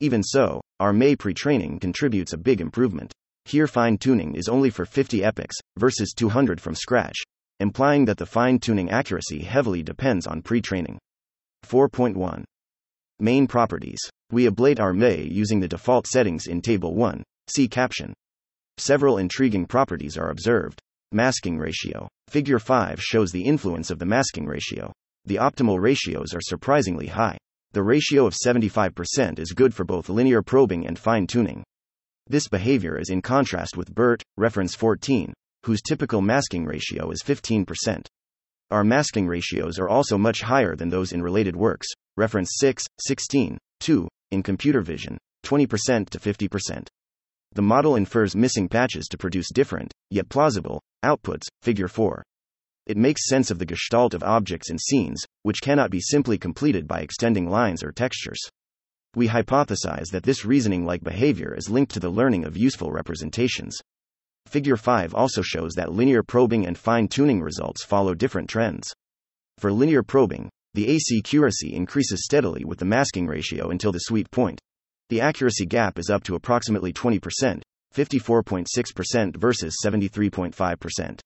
Even 0.00 0.23
so, 0.23 0.61
our 0.79 0.93
MAE 0.93 1.17
pre-training 1.17 1.79
contributes 1.79 2.35
a 2.35 2.38
big 2.38 2.61
improvement. 2.61 3.12
Here 3.47 3.69
fine 3.69 3.97
tuning 3.97 4.35
is 4.35 4.49
only 4.49 4.71
for 4.71 4.85
50 4.85 5.23
epochs, 5.23 5.55
versus 5.79 6.12
200 6.17 6.61
from 6.61 6.75
scratch, 6.75 7.15
implying 7.61 8.05
that 8.07 8.19
the 8.19 8.26
fine 8.26 8.59
tuning 8.59 8.91
accuracy 8.91 9.41
heavily 9.41 9.85
depends 9.85 10.26
on 10.26 10.43
pre 10.43 10.61
training. 10.61 10.99
4.1 11.65 12.43
Main 13.21 13.47
properties. 13.47 14.00
We 14.33 14.49
ablate 14.49 14.81
our 14.81 14.93
MAE 14.93 15.29
using 15.31 15.61
the 15.61 15.69
default 15.69 16.09
settings 16.09 16.49
in 16.49 16.61
Table 16.61 16.97
1. 16.97 17.23
See 17.47 17.69
caption. 17.69 18.12
Several 18.79 19.19
intriguing 19.19 19.67
properties 19.67 20.19
are 20.19 20.31
observed. 20.31 20.81
Masking 21.12 21.57
ratio. 21.57 22.09
Figure 22.29 22.59
5 22.59 23.00
shows 23.00 23.31
the 23.31 23.45
influence 23.45 23.93
of 23.93 24.00
the 24.00 24.07
masking 24.07 24.47
ratio. 24.47 24.93
The 25.25 25.37
optimal 25.37 25.81
ratios 25.81 26.35
are 26.35 26.41
surprisingly 26.41 27.07
high. 27.07 27.38
The 27.71 27.85
ratio 27.85 28.26
of 28.26 28.35
75% 28.35 29.38
is 29.38 29.53
good 29.53 29.73
for 29.73 29.85
both 29.85 30.09
linear 30.09 30.43
probing 30.43 30.85
and 30.88 30.99
fine 30.99 31.29
tuning. 31.29 31.62
This 32.28 32.49
behavior 32.49 32.99
is 32.99 33.09
in 33.09 33.23
contrast 33.23 33.76
with 33.76 33.95
BERT, 33.95 34.21
reference 34.37 34.75
14, 34.75 35.33
whose 35.64 35.80
typical 35.80 36.21
masking 36.21 36.64
ratio 36.64 37.12
is 37.12 37.23
15%. 37.23 38.04
Our 38.73 38.83
masking 38.83 39.28
ratios 39.28 39.78
are 39.78 39.88
also 39.88 40.18
much 40.18 40.40
higher 40.40 40.75
than 40.75 40.88
those 40.88 41.12
in 41.12 41.23
related 41.23 41.54
works, 41.54 41.87
reference 42.16 42.56
6, 42.56 42.83
16, 42.99 43.56
2, 43.78 44.09
in 44.33 44.42
computer 44.42 44.80
vision, 44.80 45.16
20% 45.45 46.11
to 46.11 46.18
50%. 46.18 46.88
The 47.52 47.62
model 47.62 47.95
infers 47.95 48.35
missing 48.35 48.68
patches 48.68 49.06
to 49.06 49.16
produce 49.16 49.52
different, 49.54 49.92
yet 50.11 50.28
plausible, 50.28 50.80
outputs, 51.04 51.47
figure 51.62 51.87
4. 51.87 52.25
It 52.87 52.97
makes 52.97 53.28
sense 53.28 53.52
of 53.52 53.61
the 53.61 53.66
gestalt 53.66 54.14
of 54.14 54.25
objects 54.25 54.71
and 54.71 54.80
scenes, 54.80 55.23
which 55.45 55.62
cannot 55.62 55.92
be 55.92 56.00
simply 56.00 56.38
completed 56.38 56.88
by 56.88 57.02
extending 57.02 57.49
lines 57.49 57.85
or 57.85 57.92
textures. 57.92 58.40
We 59.16 59.28
hypothesize 59.28 60.11
that 60.12 60.25
this 60.25 60.44
reasoning 60.44 60.85
like 60.85 61.02
behavior 61.02 61.54
is 61.56 61.70
linked 61.70 61.92
to 61.94 62.00
the 62.00 62.11
learning 62.11 62.44
of 62.44 62.54
useful 62.54 62.92
representations. 62.92 63.75
Figure 64.44 64.76
5 64.76 65.14
also 65.14 65.40
shows 65.40 65.73
that 65.73 65.90
linear 65.90 66.23
probing 66.23 66.66
and 66.66 66.76
fine 66.76 67.08
tuning 67.08 67.40
results 67.40 67.82
follow 67.82 68.12
different 68.12 68.50
trends. 68.50 68.92
For 69.56 69.73
linear 69.73 70.02
probing, 70.02 70.50
the 70.75 70.88
AC 70.88 71.20
accuracy 71.20 71.75
increases 71.75 72.26
steadily 72.26 72.62
with 72.66 72.78
the 72.78 72.85
masking 72.85 73.26
ratio 73.26 73.70
until 73.70 73.90
the 73.90 74.00
sweet 74.00 74.30
point. 74.30 74.61
The 75.08 75.23
accuracy 75.23 75.64
gap 75.64 75.99
is 75.99 76.11
up 76.11 76.23
to 76.25 76.35
approximately 76.35 76.92
20%, 76.92 77.62
54.6% 77.94 79.37
versus 79.38 79.76
73.5%. 79.82 81.20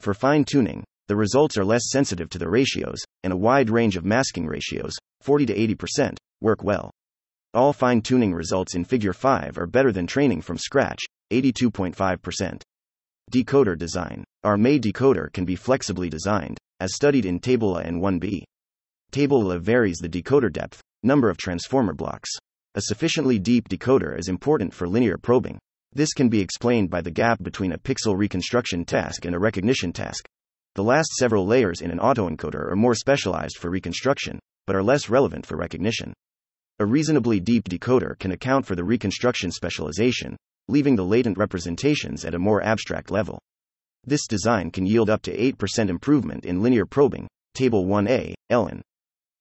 For 0.00 0.14
fine 0.14 0.44
tuning, 0.44 0.82
the 1.06 1.14
results 1.14 1.56
are 1.56 1.64
less 1.64 1.90
sensitive 1.90 2.28
to 2.30 2.38
the 2.38 2.50
ratios, 2.50 2.98
and 3.22 3.32
a 3.32 3.36
wide 3.36 3.70
range 3.70 3.96
of 3.96 4.04
masking 4.04 4.46
ratios, 4.46 4.96
40 5.20 5.46
to 5.46 5.54
80%, 5.54 6.16
work 6.40 6.64
well. 6.64 6.90
All 7.52 7.72
fine 7.72 8.00
tuning 8.00 8.32
results 8.32 8.76
in 8.76 8.84
Figure 8.84 9.12
5 9.12 9.58
are 9.58 9.66
better 9.66 9.90
than 9.90 10.06
training 10.06 10.40
from 10.40 10.56
scratch, 10.56 11.00
82.5%. 11.32 12.62
Decoder 13.32 13.76
design. 13.76 14.22
Our 14.44 14.56
MAE 14.56 14.78
decoder 14.78 15.32
can 15.32 15.44
be 15.44 15.56
flexibly 15.56 16.08
designed, 16.08 16.58
as 16.78 16.94
studied 16.94 17.26
in 17.26 17.40
Table 17.40 17.76
A 17.78 17.82
and 17.82 18.00
1b. 18.00 18.44
Table 19.10 19.50
A 19.50 19.58
varies 19.58 19.98
the 19.98 20.08
decoder 20.08 20.52
depth, 20.52 20.80
number 21.02 21.28
of 21.28 21.38
transformer 21.38 21.92
blocks. 21.92 22.30
A 22.76 22.82
sufficiently 22.82 23.40
deep 23.40 23.68
decoder 23.68 24.16
is 24.16 24.28
important 24.28 24.72
for 24.72 24.86
linear 24.86 25.18
probing. 25.18 25.58
This 25.92 26.12
can 26.12 26.28
be 26.28 26.40
explained 26.40 26.88
by 26.88 27.00
the 27.00 27.10
gap 27.10 27.42
between 27.42 27.72
a 27.72 27.78
pixel 27.78 28.16
reconstruction 28.16 28.84
task 28.84 29.24
and 29.24 29.34
a 29.34 29.40
recognition 29.40 29.92
task. 29.92 30.24
The 30.76 30.84
last 30.84 31.10
several 31.14 31.48
layers 31.48 31.80
in 31.80 31.90
an 31.90 31.98
autoencoder 31.98 32.70
are 32.70 32.76
more 32.76 32.94
specialized 32.94 33.56
for 33.58 33.70
reconstruction, 33.70 34.38
but 34.68 34.76
are 34.76 34.84
less 34.84 35.08
relevant 35.08 35.46
for 35.46 35.56
recognition. 35.56 36.14
A 36.80 36.86
reasonably 36.86 37.40
deep 37.40 37.68
decoder 37.68 38.18
can 38.18 38.32
account 38.32 38.64
for 38.64 38.74
the 38.74 38.84
reconstruction 38.84 39.50
specialization, 39.50 40.34
leaving 40.66 40.96
the 40.96 41.04
latent 41.04 41.36
representations 41.36 42.24
at 42.24 42.34
a 42.34 42.38
more 42.38 42.62
abstract 42.62 43.10
level. 43.10 43.38
This 44.04 44.26
design 44.26 44.70
can 44.70 44.86
yield 44.86 45.10
up 45.10 45.20
to 45.22 45.36
8% 45.36 45.90
improvement 45.90 46.46
in 46.46 46.62
linear 46.62 46.86
probing, 46.86 47.28
Table 47.54 47.84
1a, 47.84 48.32
Ellen. 48.48 48.80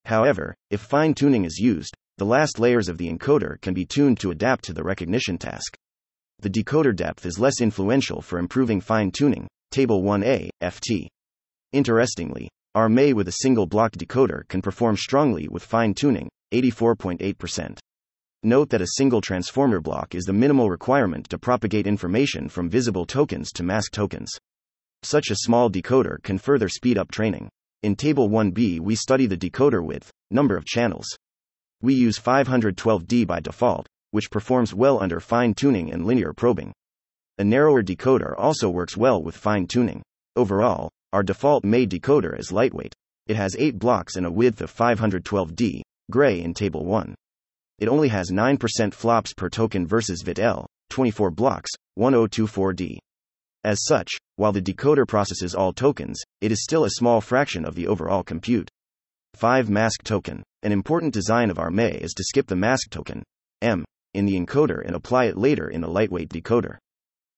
However, 0.04 0.54
if 0.70 0.82
fine 0.82 1.14
tuning 1.14 1.46
is 1.46 1.58
used, 1.58 1.96
the 2.18 2.26
last 2.26 2.60
layers 2.60 2.90
of 2.90 2.98
the 2.98 3.10
encoder 3.10 3.62
can 3.62 3.74
be 3.74 3.86
tuned 3.86 4.20
to 4.20 4.32
adapt 4.32 4.66
to 4.66 4.74
the 4.74 4.84
recognition 4.84 5.38
task. 5.38 5.78
The 6.40 6.50
decoder 6.50 6.94
depth 6.94 7.26
is 7.26 7.40
less 7.40 7.62
influential 7.62 8.22
for 8.22 8.38
improving 8.38 8.82
fine 8.82 9.12
tuning, 9.12 9.48
Table 9.72 10.04
1a, 10.04 10.50
FT. 10.62 11.08
Interestingly, 11.72 12.50
our 12.76 12.90
MAE 12.90 13.14
with 13.14 13.30
a 13.30 13.38
single 13.40 13.66
block 13.66 13.94
decoder 13.94 14.46
can 14.50 14.62
perform 14.62 14.98
strongly 14.98 15.48
with 15.48 15.64
fine 15.64 15.94
tuning, 15.94 16.28
84.8%. 16.54 17.78
Note 18.44 18.70
that 18.70 18.82
a 18.82 18.96
single 18.96 19.20
transformer 19.20 19.82
block 19.82 20.16
is 20.16 20.24
the 20.24 20.34
minimal 20.34 20.70
requirement 20.70 21.30
to 21.30 21.38
propagate 21.38 21.86
information 21.88 22.48
from 22.48 22.70
visible 22.70 23.06
tokens 23.06 23.52
to 23.52 23.64
mask 23.64 23.92
tokens. 23.92 24.32
Such 25.04 25.30
a 25.30 25.36
small 25.38 25.70
decoder 25.70 26.24
can 26.24 26.38
further 26.38 26.70
speed 26.70 26.98
up 26.98 27.12
training. 27.12 27.50
In 27.84 27.96
Table 27.96 28.30
1b, 28.30 28.80
we 28.80 28.96
study 28.96 29.26
the 29.26 29.38
decoder 29.38 29.86
width, 29.86 30.12
number 30.32 30.58
of 30.58 30.66
channels. 30.66 31.08
We 31.82 31.94
use 31.94 32.20
512D 32.20 33.26
by 33.26 33.40
default, 33.40 33.88
which 34.12 34.32
performs 34.32 34.74
well 34.74 35.02
under 35.02 35.20
fine 35.20 35.54
tuning 35.54 35.92
and 35.92 36.06
linear 36.06 36.34
probing. 36.34 36.74
A 37.38 37.44
narrower 37.44 37.84
decoder 37.84 38.36
also 38.38 38.70
works 38.70 38.98
well 38.98 39.24
with 39.24 39.38
fine 39.38 39.68
tuning. 39.68 40.02
Overall, 40.36 40.90
our 41.14 41.24
default 41.24 41.64
MAE 41.64 41.88
decoder 41.88 42.38
is 42.38 42.52
lightweight. 42.52 42.94
It 43.28 43.36
has 43.36 43.56
8 43.58 43.80
blocks 43.80 44.16
and 44.16 44.26
a 44.26 44.32
width 44.32 44.62
of 44.62 44.74
512D, 44.74 45.82
gray 46.10 46.42
in 46.42 46.54
Table 46.54 46.86
1. 46.86 47.16
It 47.80 47.88
only 47.88 48.10
has 48.10 48.32
9% 48.32 48.94
flops 48.94 49.34
per 49.34 49.50
token 49.50 49.86
versus 49.86 50.22
VIT-L, 50.22 50.66
24 50.90 51.32
blocks, 51.32 51.70
1024D. 51.98 52.98
As 53.64 53.84
such, 53.86 54.12
while 54.38 54.52
the 54.52 54.62
decoder 54.62 55.08
processes 55.08 55.54
all 55.54 55.74
tokens, 55.74 56.22
it 56.42 56.52
is 56.52 56.64
still 56.64 56.86
a 56.86 56.92
small 56.92 57.22
fraction 57.22 57.66
of 57.66 57.76
the 57.76 57.88
overall 57.88 58.24
compute. 58.24 58.70
5 59.36 59.70
Mask 59.70 60.04
Token. 60.04 60.44
An 60.64 60.72
important 60.72 61.14
design 61.14 61.50
of 61.50 61.58
MAE 61.72 62.00
is 62.02 62.14
to 62.14 62.24
skip 62.24 62.48
the 62.48 62.56
mask 62.56 62.90
token, 62.90 63.24
M, 63.62 63.86
in 64.14 64.26
the 64.26 64.40
encoder 64.40 64.86
and 64.86 64.96
apply 64.96 65.26
it 65.26 65.38
later 65.38 65.70
in 65.70 65.82
the 65.82 65.88
lightweight 65.88 66.30
decoder. 66.30 66.78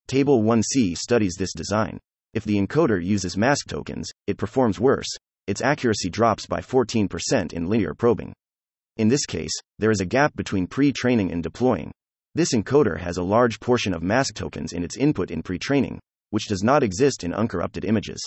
Table 0.08 0.42
1C 0.44 0.98
studies 0.98 1.36
this 1.38 1.54
design. 1.54 2.00
If 2.34 2.46
the 2.46 2.58
encoder 2.60 3.04
uses 3.04 3.36
mask 3.36 3.68
tokens, 3.68 4.10
it 4.28 4.38
performs 4.38 4.80
worse, 4.80 5.10
its 5.48 5.62
accuracy 5.62 6.10
drops 6.10 6.46
by 6.46 6.62
14% 6.62 7.54
in 7.54 7.68
linear 7.68 7.94
probing. 7.94 8.34
In 8.98 9.08
this 9.08 9.26
case, 9.26 9.54
there 9.80 9.92
is 9.92 10.02
a 10.02 10.06
gap 10.06 10.36
between 10.36 10.68
pre 10.68 10.92
training 10.92 11.32
and 11.32 11.42
deploying. 11.42 11.92
This 12.36 12.54
encoder 12.54 13.00
has 13.00 13.18
a 13.18 13.24
large 13.24 13.60
portion 13.60 13.94
of 13.94 14.04
mask 14.04 14.36
tokens 14.36 14.74
in 14.74 14.84
its 14.84 14.98
input 14.98 15.32
in 15.32 15.44
pre 15.44 15.58
training, 15.60 16.00
which 16.30 16.48
does 16.48 16.64
not 16.64 16.84
exist 16.84 17.24
in 17.24 17.34
uncorrupted 17.34 17.86
images. 17.86 18.22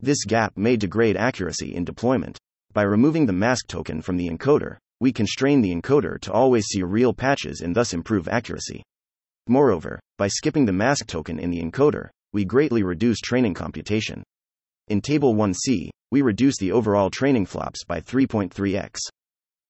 This 0.00 0.24
gap 0.24 0.56
may 0.56 0.76
degrade 0.76 1.16
accuracy 1.16 1.74
in 1.74 1.84
deployment. 1.84 2.38
By 2.72 2.82
removing 2.82 3.26
the 3.26 3.32
mask 3.32 3.68
token 3.68 4.02
from 4.02 4.16
the 4.16 4.28
encoder, 4.28 4.76
we 5.00 5.12
constrain 5.12 5.60
the 5.60 5.74
encoder 5.74 6.20
to 6.20 6.32
always 6.32 6.66
see 6.66 6.82
real 6.82 7.14
patches 7.14 7.60
and 7.60 7.74
thus 7.74 7.94
improve 7.94 8.28
accuracy. 8.28 8.82
Moreover, 9.48 10.00
by 10.18 10.28
skipping 10.28 10.66
the 10.66 10.72
mask 10.72 11.06
token 11.06 11.38
in 11.38 11.50
the 11.50 11.62
encoder, 11.62 12.08
we 12.32 12.44
greatly 12.44 12.82
reduce 12.82 13.20
training 13.20 13.54
computation. 13.54 14.22
In 14.88 15.00
Table 15.00 15.34
1c, 15.34 15.88
we 16.10 16.22
reduce 16.22 16.58
the 16.58 16.72
overall 16.72 17.10
training 17.10 17.46
flops 17.46 17.84
by 17.84 18.00
3.3x. 18.00 18.98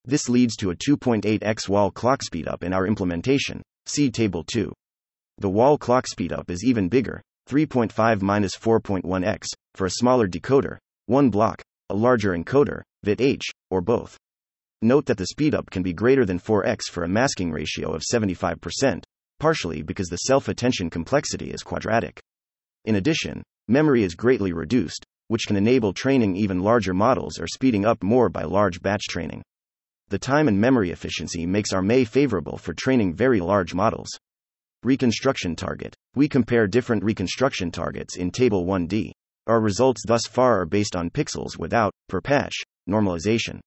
This 0.09 0.29
leads 0.29 0.55
to 0.59 0.71
a 0.71 0.77
2.8x 0.77 1.69
wall 1.69 1.91
clock 1.91 2.21
speedup 2.23 2.63
in 2.63 2.73
our 2.73 2.87
implementation. 2.87 3.61
See 3.87 4.09
Table 4.09 4.45
2. 4.45 4.73
The 5.39 5.51
wall 5.51 5.77
clock 5.77 6.07
speedup 6.07 6.49
is 6.49 6.65
even 6.65 6.89
bigger, 6.89 7.21
3.5 7.51 8.23
minus 8.23 8.57
4.1x, 8.57 9.47
for 9.75 9.87
a 9.87 9.91
smaller 9.91 10.29
decoder, 10.29 10.79
1 11.07 11.29
block, 11.31 11.61
a 11.91 11.95
larger 11.95 12.37
encoder, 12.37 12.83
VIT-H, 13.03 13.43
or 13.71 13.81
both. 13.81 14.17
Note 14.81 15.07
that 15.07 15.19
the 15.19 15.27
speedup 15.37 15.71
can 15.71 15.83
be 15.83 15.93
greater 15.93 16.25
than 16.25 16.39
4x 16.39 16.83
for 16.89 17.03
a 17.03 17.09
masking 17.09 17.51
ratio 17.51 17.93
of 17.93 18.03
75%, 18.03 19.03
partially 19.41 19.83
because 19.83 20.09
the 20.09 20.19
self 20.19 20.47
attention 20.47 20.89
complexity 20.89 21.51
is 21.51 21.65
quadratic. 21.65 22.21
In 22.85 22.95
addition, 22.95 23.43
memory 23.67 24.05
is 24.05 24.15
greatly 24.15 24.53
reduced, 24.53 25.05
which 25.27 25.49
can 25.49 25.57
enable 25.57 25.93
training 25.93 26.37
even 26.37 26.61
larger 26.61 26.95
models 26.95 27.41
or 27.41 27.49
speeding 27.49 27.85
up 27.85 28.05
more 28.05 28.29
by 28.29 28.45
large 28.45 28.81
batch 28.81 29.03
training. 29.11 29.43
The 30.09 30.19
time 30.19 30.47
and 30.47 30.61
memory 30.61 30.93
efficiency 30.93 31.47
makes 31.47 31.73
our 31.73 31.83
MAE 31.83 32.05
favorable 32.05 32.59
for 32.59 32.73
training 32.73 33.15
very 33.15 33.41
large 33.41 33.75
models. 33.75 34.09
Reconstruction 34.85 35.57
target. 35.57 35.97
We 36.15 36.29
compare 36.29 36.69
different 36.69 37.03
reconstruction 37.03 37.73
targets 37.73 38.17
in 38.17 38.31
Table 38.31 38.65
1D. 38.67 39.11
Our 39.49 39.61
results 39.61 40.03
thus 40.07 40.25
far 40.27 40.61
are 40.61 40.67
based 40.67 40.95
on 40.95 41.11
pixels 41.11 41.59
without, 41.59 41.93
per 42.09 42.21
patch, 42.21 42.55
normalization. 42.89 43.59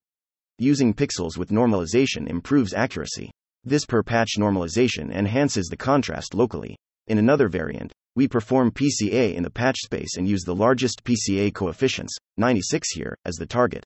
Using 0.60 0.94
pixels 0.94 1.38
with 1.38 1.50
normalization 1.50 2.30
improves 2.30 2.74
accuracy. 2.74 3.32
This 3.66 3.86
per 3.86 4.02
patch 4.02 4.36
normalization 4.38 5.12
enhances 5.12 5.68
the 5.68 5.76
contrast 5.76 6.34
locally. 6.34 6.78
In 7.08 7.18
another 7.18 7.50
variant, 7.50 7.92
we 8.16 8.30
perform 8.30 8.72
PCA 8.72 9.36
in 9.36 9.44
the 9.44 9.50
patch 9.50 9.80
space 9.80 10.16
and 10.16 10.26
use 10.26 10.44
the 10.44 10.56
largest 10.56 11.04
PCA 11.04 11.54
coefficients, 11.54 12.16
96 12.38 12.92
here, 12.92 13.18
as 13.26 13.36
the 13.36 13.46
target. 13.46 13.84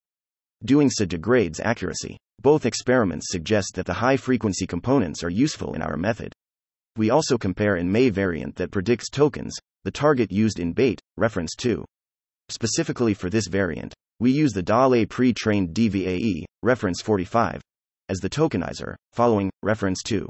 Doing 0.65 0.89
so 0.89 1.03
degrades 1.05 1.59
accuracy. 1.59 2.17
Both 2.41 2.65
experiments 2.65 3.27
suggest 3.29 3.75
that 3.75 3.85
the 3.85 3.93
high 3.93 4.15
frequency 4.15 4.65
components 4.65 5.23
are 5.23 5.29
useful 5.29 5.73
in 5.73 5.81
our 5.81 5.97
method. 5.97 6.31
We 6.95 7.09
also 7.09 7.37
compare 7.37 7.75
in 7.75 7.91
MAE 7.91 8.09
variant 8.09 8.55
that 8.55 8.71
predicts 8.71 9.09
tokens, 9.09 9.55
the 9.83 9.91
target 9.91 10.31
used 10.31 10.59
in 10.59 10.71
BEiT, 10.71 11.01
reference 11.17 11.55
2. 11.57 11.83
Specifically 12.49 13.13
for 13.13 13.29
this 13.29 13.47
variant, 13.47 13.93
we 14.19 14.31
use 14.31 14.53
the 14.53 14.63
DALL-E 14.63 15.05
pre 15.07 15.33
trained 15.33 15.73
DVAE, 15.73 16.45
reference 16.61 17.01
45, 17.01 17.61
as 18.09 18.19
the 18.19 18.29
tokenizer, 18.29 18.95
following, 19.11 19.49
reference 19.63 20.01
2. 20.03 20.29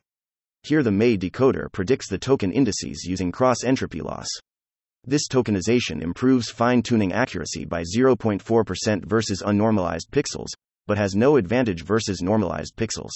Here 0.64 0.82
the 0.82 0.92
MAE 0.92 1.18
decoder 1.18 1.72
predicts 1.72 2.10
the 2.10 2.18
token 2.18 2.52
indices 2.52 3.04
using 3.04 3.32
cross 3.32 3.64
entropy 3.64 4.02
loss. 4.02 4.28
This 5.06 5.28
tokenization 5.28 6.02
improves 6.02 6.50
fine 6.50 6.82
tuning 6.82 7.12
accuracy 7.12 7.66
by 7.66 7.84
0.4% 7.84 9.04
versus 9.04 9.44
unnormalized 9.44 10.10
pixels, 10.12 10.48
but 10.88 10.98
has 10.98 11.14
no 11.14 11.36
advantage 11.36 11.84
versus 11.84 12.22
normalized 12.22 12.78
pixels. 12.78 13.12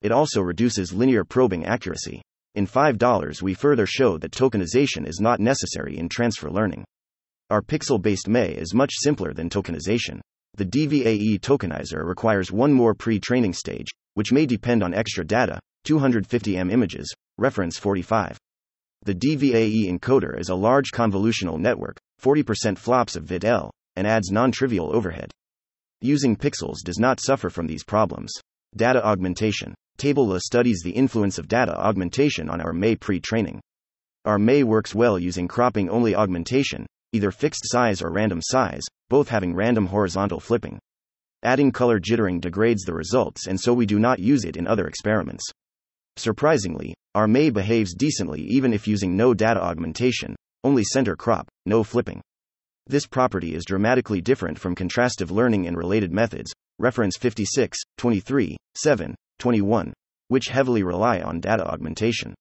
It 0.00 0.12
also 0.12 0.40
reduces 0.40 0.92
linear 0.92 1.24
probing 1.24 1.66
accuracy. 1.66 2.22
In 2.54 2.68
$5, 2.68 3.42
we 3.42 3.54
further 3.54 3.84
show 3.84 4.16
that 4.18 4.30
tokenization 4.30 5.08
is 5.08 5.18
not 5.18 5.40
necessary 5.40 5.98
in 5.98 6.08
transfer 6.08 6.50
learning. 6.50 6.84
Our 7.50 7.62
pixel 7.62 8.00
based 8.00 8.28
MAE 8.28 8.54
is 8.54 8.72
much 8.72 8.92
simpler 8.94 9.32
than 9.34 9.50
tokenization. 9.50 10.20
The 10.54 10.66
DVAE 10.66 11.40
tokenizer 11.40 12.06
requires 12.06 12.52
one 12.52 12.72
more 12.72 12.94
pre 12.94 13.18
training 13.18 13.54
stage, 13.54 13.88
which 14.14 14.30
may 14.30 14.46
depend 14.46 14.84
on 14.84 14.94
extra 14.94 15.24
data, 15.26 15.58
250M 15.84 16.70
images, 16.70 17.12
reference 17.38 17.76
45. 17.76 18.38
The 19.02 19.14
DVAE 19.14 19.88
encoder 19.88 20.38
is 20.38 20.48
a 20.48 20.54
large 20.54 20.90
convolutional 20.92 21.58
network, 21.58 21.98
40% 22.22 22.76
flops 22.76 23.16
of 23.16 23.24
VIT-L, 23.24 23.70
and 23.96 24.06
adds 24.06 24.30
non 24.30 24.52
trivial 24.52 24.94
overhead. 24.94 25.30
Using 26.00 26.36
pixels 26.36 26.78
does 26.84 26.98
not 26.98 27.20
suffer 27.20 27.50
from 27.50 27.66
these 27.66 27.84
problems. 27.84 28.32
Data 28.76 29.04
augmentation. 29.04 29.74
Table 29.96 30.38
studies 30.40 30.82
the 30.84 30.92
influence 30.92 31.38
of 31.38 31.48
data 31.48 31.76
augmentation 31.76 32.48
on 32.48 32.60
our 32.60 32.72
MAE 32.72 32.96
pre 32.96 33.18
training. 33.18 33.60
Our 34.24 34.38
MAE 34.38 34.62
works 34.62 34.94
well 34.94 35.18
using 35.18 35.48
cropping 35.48 35.88
only 35.88 36.14
augmentation, 36.14 36.86
either 37.12 37.30
fixed 37.30 37.62
size 37.64 38.02
or 38.02 38.12
random 38.12 38.40
size, 38.42 38.82
both 39.08 39.28
having 39.28 39.54
random 39.54 39.86
horizontal 39.86 40.38
flipping. 40.38 40.78
Adding 41.42 41.72
color 41.72 41.98
jittering 41.98 42.40
degrades 42.40 42.82
the 42.82 42.94
results, 42.94 43.46
and 43.46 43.58
so 43.58 43.72
we 43.72 43.86
do 43.86 43.98
not 43.98 44.18
use 44.18 44.44
it 44.44 44.56
in 44.56 44.66
other 44.66 44.86
experiments. 44.86 45.44
Surprisingly, 46.18 46.94
our 47.14 47.28
MAE 47.28 47.50
behaves 47.50 47.94
decently 47.94 48.42
even 48.42 48.72
if 48.72 48.88
using 48.88 49.16
no 49.16 49.32
data 49.32 49.62
augmentation, 49.62 50.34
only 50.64 50.82
center 50.82 51.14
crop, 51.14 51.46
no 51.64 51.84
flipping. 51.84 52.20
This 52.88 53.06
property 53.06 53.54
is 53.54 53.64
dramatically 53.64 54.20
different 54.20 54.58
from 54.58 54.74
contrastive 54.74 55.30
learning 55.30 55.68
and 55.68 55.76
related 55.76 56.12
methods, 56.12 56.52
reference 56.80 57.16
56, 57.16 57.78
23, 57.98 58.56
7, 58.74 59.14
21, 59.38 59.92
which 60.26 60.48
heavily 60.48 60.82
rely 60.82 61.20
on 61.20 61.38
data 61.38 61.64
augmentation. 61.64 62.34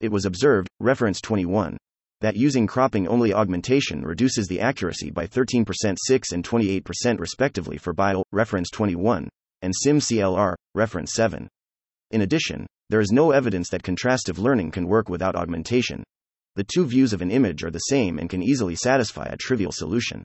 It 0.00 0.10
was 0.10 0.24
observed, 0.24 0.68
reference 0.80 1.20
21, 1.20 1.76
that 2.22 2.36
using 2.36 2.66
cropping 2.66 3.06
only 3.06 3.34
augmentation 3.34 4.00
reduces 4.00 4.48
the 4.48 4.60
accuracy 4.60 5.10
by 5.10 5.26
13%, 5.26 5.66
6 5.98 6.32
and 6.32 6.42
28% 6.42 7.20
respectively 7.20 7.76
for 7.76 7.92
BYOL, 7.92 8.22
reference 8.32 8.70
21, 8.70 9.28
and 9.60 9.74
SimCLR, 9.84 10.54
reference 10.74 11.12
7. 11.12 11.48
In 12.12 12.22
addition, 12.22 12.66
there 12.90 13.00
is 13.00 13.12
no 13.12 13.30
evidence 13.30 13.68
that 13.70 13.84
contrastive 13.84 14.38
learning 14.38 14.72
can 14.72 14.88
work 14.88 15.08
without 15.08 15.36
augmentation. 15.36 16.02
The 16.56 16.64
two 16.64 16.84
views 16.84 17.12
of 17.12 17.22
an 17.22 17.30
image 17.30 17.62
are 17.62 17.70
the 17.70 17.78
same 17.78 18.18
and 18.18 18.28
can 18.28 18.42
easily 18.42 18.74
satisfy 18.74 19.26
a 19.26 19.36
trivial 19.36 19.70
solution. 19.70 20.24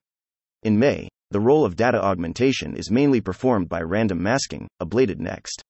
In 0.63 0.79
MAE, 0.79 1.07
the 1.29 1.39
role 1.39 1.63
of 1.63 1.75
data 1.75 2.03
augmentation 2.03 2.75
is 2.75 2.89
mainly 2.89 3.21
performed 3.21 3.69
by 3.69 3.81
random 3.81 4.21
masking, 4.21 4.67
ablated 4.81 5.19
next. 5.19 5.61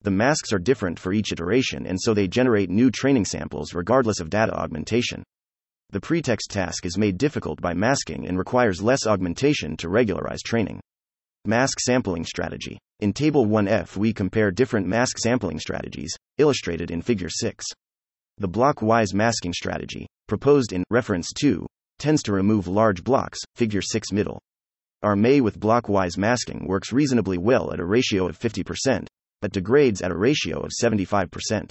The 0.00 0.10
masks 0.10 0.50
are 0.50 0.58
different 0.58 0.98
for 0.98 1.12
each 1.12 1.30
iteration 1.30 1.86
and 1.86 2.00
so 2.00 2.14
they 2.14 2.26
generate 2.26 2.70
new 2.70 2.90
training 2.90 3.26
samples 3.26 3.74
regardless 3.74 4.18
of 4.18 4.30
data 4.30 4.54
augmentation. 4.54 5.22
The 5.90 6.00
pretext 6.00 6.50
task 6.50 6.86
is 6.86 6.96
made 6.96 7.18
difficult 7.18 7.60
by 7.60 7.74
masking 7.74 8.26
and 8.26 8.38
requires 8.38 8.80
less 8.80 9.06
augmentation 9.06 9.76
to 9.76 9.90
regularize 9.90 10.40
training. 10.40 10.80
Mask 11.46 11.80
sampling 11.80 12.26
strategy. 12.26 12.78
In 12.98 13.14
Table 13.14 13.46
1F, 13.46 13.96
we 13.96 14.12
compare 14.12 14.50
different 14.50 14.86
mask 14.86 15.16
sampling 15.16 15.58
strategies, 15.58 16.14
illustrated 16.36 16.90
in 16.90 17.00
Figure 17.00 17.30
6. 17.30 17.64
The 18.36 18.46
block 18.46 18.82
wise 18.82 19.14
masking 19.14 19.54
strategy, 19.54 20.06
proposed 20.28 20.74
in 20.74 20.84
Reference 20.90 21.32
2, 21.32 21.66
tends 21.98 22.22
to 22.24 22.34
remove 22.34 22.68
large 22.68 23.02
blocks, 23.02 23.38
Figure 23.56 23.80
6 23.80 24.12
middle. 24.12 24.38
Our 25.02 25.16
MAE 25.16 25.40
with 25.40 25.58
block 25.58 25.88
wise 25.88 26.18
masking 26.18 26.66
works 26.66 26.92
reasonably 26.92 27.38
well 27.38 27.72
at 27.72 27.80
a 27.80 27.86
ratio 27.86 28.28
of 28.28 28.38
50%, 28.38 29.06
but 29.40 29.52
degrades 29.52 30.02
at 30.02 30.10
a 30.10 30.18
ratio 30.18 30.60
of 30.60 30.72
75%. 30.78 31.70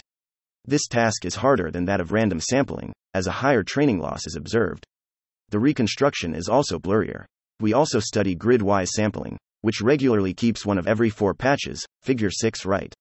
This 0.66 0.88
task 0.88 1.26
is 1.26 1.36
harder 1.36 1.70
than 1.70 1.86
that 1.86 2.02
of 2.02 2.12
random 2.12 2.40
sampling, 2.40 2.92
as 3.14 3.28
a 3.28 3.32
higher 3.32 3.62
training 3.62 4.00
loss 4.00 4.26
is 4.26 4.36
observed. 4.36 4.84
The 5.50 5.60
reconstruction 5.60 6.34
is 6.34 6.50
also 6.50 6.80
blurrier. 6.80 7.26
We 7.60 7.74
also 7.74 8.00
study 8.00 8.34
grid 8.34 8.64
wise 8.64 8.90
sampling, 8.96 9.38
which 9.62 9.82
regularly 9.82 10.34
keeps 10.34 10.66
one 10.66 10.78
of 10.78 10.88
every 10.88 11.10
four 11.10 11.34
patches, 11.34 11.86
figure 12.02 12.30
6 12.30 12.66
right. 12.66 12.94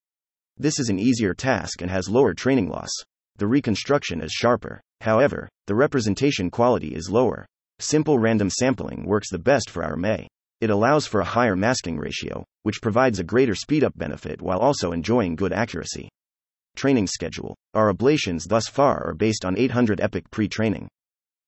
This 0.56 0.78
is 0.80 0.88
an 0.88 0.98
easier 0.98 1.34
task 1.34 1.82
and 1.82 1.90
has 1.90 2.08
lower 2.08 2.34
training 2.34 2.68
loss. 2.68 2.90
The 3.36 3.46
reconstruction 3.46 4.20
is 4.20 4.32
sharper. 4.32 4.80
However, 5.00 5.48
the 5.68 5.76
representation 5.76 6.50
quality 6.50 6.94
is 6.94 7.10
lower. 7.10 7.46
Simple 7.78 8.18
random 8.18 8.50
sampling 8.50 9.04
works 9.04 9.30
the 9.30 9.38
best 9.38 9.70
for 9.70 9.84
our 9.84 9.96
MAE. 9.96 10.26
It 10.60 10.70
allows 10.70 11.06
for 11.06 11.20
a 11.20 11.24
higher 11.24 11.54
masking 11.54 11.96
ratio, 11.96 12.44
which 12.64 12.82
provides 12.82 13.20
a 13.20 13.24
greater 13.24 13.54
speedup 13.54 13.96
benefit 13.96 14.42
while 14.42 14.58
also 14.58 14.90
enjoying 14.90 15.36
good 15.36 15.52
accuracy. 15.52 16.08
Training 16.74 17.06
schedule. 17.06 17.54
Our 17.74 17.92
ablations 17.92 18.48
thus 18.48 18.66
far 18.66 19.06
are 19.06 19.14
based 19.14 19.44
on 19.44 19.56
800 19.56 20.00
epoch 20.00 20.28
pre 20.32 20.48
training. 20.48 20.88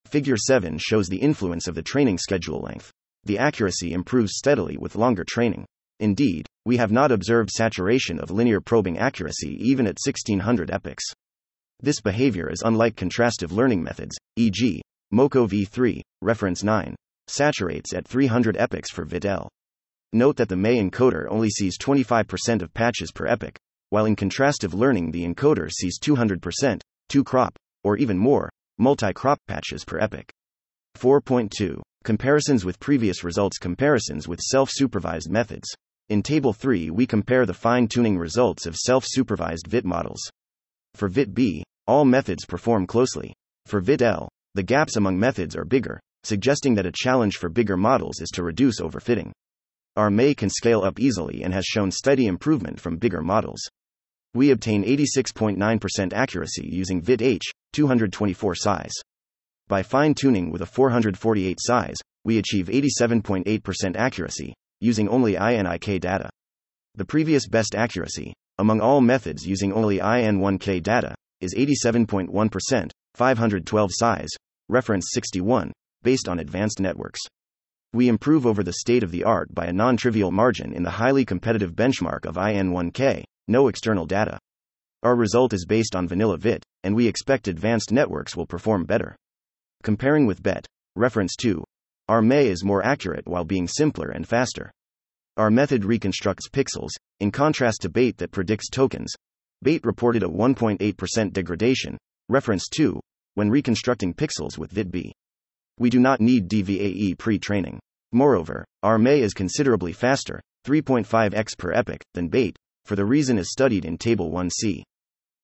Figure 0.07 0.37
7 0.37 0.79
shows 0.79 1.09
the 1.09 1.19
influence 1.19 1.67
of 1.67 1.75
the 1.75 1.83
training 1.83 2.19
schedule 2.19 2.61
length 2.61 2.93
the 3.25 3.39
accuracy 3.39 3.93
improves 3.93 4.33
steadily 4.37 4.77
with 4.77 4.97
longer 4.97 5.25
training. 5.25 5.67
Indeed, 6.01 6.47
we 6.65 6.79
have 6.79 6.91
not 6.91 7.13
observed 7.13 7.51
saturation 7.51 8.19
of 8.19 8.31
linear 8.31 8.61
probing 8.61 8.99
accuracy 8.99 9.57
even 9.61 9.87
at 9.87 9.99
1600 10.05 10.71
epochs. 10.71 11.05
This 11.81 12.01
behavior 12.01 12.51
is 12.51 12.63
unlike 12.65 12.97
contrastive 12.97 13.53
learning 13.53 13.83
methods, 13.83 14.17
e.g., 14.37 14.83
MoCo 15.13 15.49
v3, 15.49 16.01
reference 16.23 16.63
9, 16.63 16.95
saturates 17.27 17.93
at 17.95 18.07
300 18.07 18.57
epochs 18.57 18.91
for 18.91 19.05
VIT-L. 19.05 19.49
Note 20.13 20.37
that 20.37 20.49
the 20.49 20.57
MAE 20.57 20.81
encoder 20.83 21.27
only 21.29 21.51
sees 21.51 21.79
25% 21.79 22.63
of 22.63 22.75
patches 22.75 23.13
per 23.13 23.27
epoch, 23.27 23.59
while 23.91 24.07
in 24.07 24.17
contrastive 24.17 24.75
learning 24.75 25.11
the 25.11 25.25
encoder 25.25 25.71
sees 25.71 25.99
200%, 26.01 26.81
2 27.09 27.25
crop, 27.25 27.57
or 27.85 27.97
even 27.97 28.19
more, 28.19 28.51
multi 28.79 29.13
crop 29.13 29.39
patches 29.47 29.85
per 29.85 29.99
epoch. 29.99 30.31
4.2 30.97 31.81
Comparisons 32.03 32.65
with 32.65 32.81
previous 32.81 33.23
results 33.23 33.59
Comparisons 33.59 34.27
with 34.27 34.41
self 34.41 34.71
supervised 34.73 35.29
methods. 35.29 35.69
In 36.09 36.23
Table 36.23 36.55
3, 36.55 36.89
we 36.89 37.07
compare 37.07 37.45
the 37.45 37.53
fine 37.53 37.89
tuning 37.89 38.17
results 38.17 38.65
of 38.65 38.75
self 38.75 39.05
supervised 39.07 39.67
VIT 39.67 39.85
models. 39.85 40.21
For 40.95 41.09
VIT 41.09 41.35
B, 41.35 41.63
all 41.87 42.07
methods 42.07 42.47
perform 42.47 42.87
closely. 42.87 43.35
For 43.67 43.83
VIT 43.83 44.01
L, 44.01 44.31
the 44.55 44.63
gaps 44.63 44.97
among 44.97 45.19
methods 45.19 45.55
are 45.55 45.67
bigger, 45.67 46.01
suggesting 46.25 46.75
that 46.77 46.87
a 46.87 46.93
challenge 46.93 47.37
for 47.37 47.51
bigger 47.51 47.77
models 47.77 48.23
is 48.23 48.31
to 48.31 48.43
reduce 48.43 48.81
overfitting. 48.81 49.31
Our 49.97 50.11
MAE 50.11 50.35
can 50.35 50.49
scale 50.49 50.81
up 50.83 50.99
easily 50.99 51.43
and 51.43 51.53
has 51.53 51.67
shown 51.67 51.91
steady 51.91 52.29
improvement 52.29 52.81
from 52.81 52.97
bigger 52.97 53.21
models. 53.21 53.61
We 54.33 54.53
obtain 54.53 54.85
86.9% 54.85 56.15
accuracy 56.15 56.67
using 56.67 57.03
VIT 57.03 57.21
H, 57.21 57.43
224 57.75 58.55
size. 58.55 58.93
By 59.71 59.85
fine 59.85 60.15
tuning 60.15 60.51
with 60.51 60.63
a 60.63 60.67
448 60.67 61.59
size, 61.61 61.95
we 62.25 62.39
achieve 62.39 62.67
87.8% 62.67 63.95
accuracy, 63.95 64.53
using 64.81 65.09
only 65.09 65.35
IN1K 65.35 66.01
data. 66.01 66.29
The 66.97 67.05
previous 67.05 67.47
best 67.47 67.77
accuracy, 67.77 68.35
among 68.59 68.81
all 68.81 69.01
methods 69.01 69.47
using 69.47 69.73
only 69.73 69.99
IN1K 69.99 70.83
data, 70.83 71.15
is 71.41 71.55
87.1%, 71.55 72.91
512 73.15 73.91
size, 73.93 74.29
reference 74.69 75.11
61, 75.13 75.71
based 76.03 76.27
on 76.29 76.41
advanced 76.41 76.81
networks. 76.81 77.21
We 77.93 78.09
improve 78.09 78.47
over 78.47 78.65
the 78.65 78.73
state 78.73 79.05
of 79.05 79.13
the 79.13 79.23
art 79.23 79.55
by 79.55 79.67
a 79.67 79.73
non 79.73 79.97
trivial 79.97 80.33
margin 80.33 80.73
in 80.73 80.83
the 80.83 80.91
highly 80.91 81.25
competitive 81.25 81.77
benchmark 81.77 82.27
of 82.27 82.35
IN1K, 82.35 83.23
no 83.47 83.69
external 83.69 84.07
data. 84.07 84.37
Our 85.05 85.15
result 85.15 85.53
is 85.53 85.65
based 85.65 85.95
on 85.95 86.09
vanilla 86.09 86.39
VIT, 86.39 86.65
and 86.83 86.97
we 86.97 87.07
expect 87.07 87.47
advanced 87.47 87.93
networks 87.93 88.37
will 88.37 88.47
perform 88.47 88.85
better. 88.85 89.15
Comparing 89.83 90.27
with 90.27 90.43
BEiT, 90.43 90.67
reference 90.95 91.35
2, 91.37 91.65
our 92.09 92.21
MAE 92.21 92.49
is 92.49 92.65
more 92.65 92.85
accurate 92.85 93.27
while 93.27 93.45
being 93.45 93.67
simpler 93.67 94.11
and 94.11 94.29
faster. 94.29 94.71
Our 95.39 95.51
method 95.51 95.85
reconstructs 95.85 96.49
pixels, 96.49 96.91
in 97.21 97.31
contrast 97.31 97.81
to 97.83 97.89
BEiT 97.89 98.19
that 98.19 98.31
predicts 98.31 98.69
tokens. 98.69 99.15
BEiT 99.63 99.85
reported 99.85 100.23
a 100.23 100.29
1.8% 100.29 101.33
degradation, 101.33 101.97
reference 102.29 102.69
2, 102.69 103.01
when 103.35 103.49
reconstructing 103.49 104.13
pixels 104.13 104.59
with 104.59 104.71
VIT-B. 104.71 105.13
We 105.79 105.89
do 105.89 105.99
not 105.99 106.21
need 106.21 106.51
DVAE 106.51 107.17
pre 107.17 107.39
training. 107.39 107.79
Moreover, 108.13 108.67
our 108.83 108.99
MAE 108.99 109.23
is 109.23 109.33
considerably 109.33 109.95
faster, 109.95 110.43
3.5x 110.67 111.57
per 111.57 111.73
epoch, 111.73 112.03
than 112.13 112.29
BEiT, 112.29 112.59
for 112.85 112.97
the 112.97 113.07
reason 113.07 113.39
is 113.39 113.51
studied 113.51 113.87
in 113.87 113.97
Table 113.97 114.31
1c. 114.31 114.83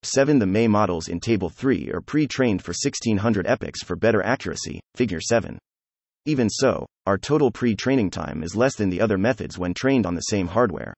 7. 0.02 0.38
The 0.38 0.46
MAE 0.46 0.68
models 0.68 1.08
in 1.08 1.20
Table 1.20 1.48
3 1.48 1.90
are 1.92 2.00
pre 2.00 2.26
trained 2.26 2.62
for 2.62 2.70
1600 2.70 3.46
epochs 3.46 3.82
for 3.82 3.96
better 3.96 4.22
accuracy, 4.22 4.80
Figure 4.94 5.20
7. 5.20 5.58
Even 6.26 6.50
so, 6.50 6.86
our 7.06 7.16
total 7.16 7.50
pre 7.50 7.74
training 7.74 8.10
time 8.10 8.42
is 8.42 8.56
less 8.56 8.76
than 8.76 8.90
the 8.90 9.00
other 9.00 9.18
methods 9.18 9.58
when 9.58 9.72
trained 9.74 10.06
on 10.06 10.14
the 10.14 10.22
same 10.22 10.48
hardware. 10.48 10.94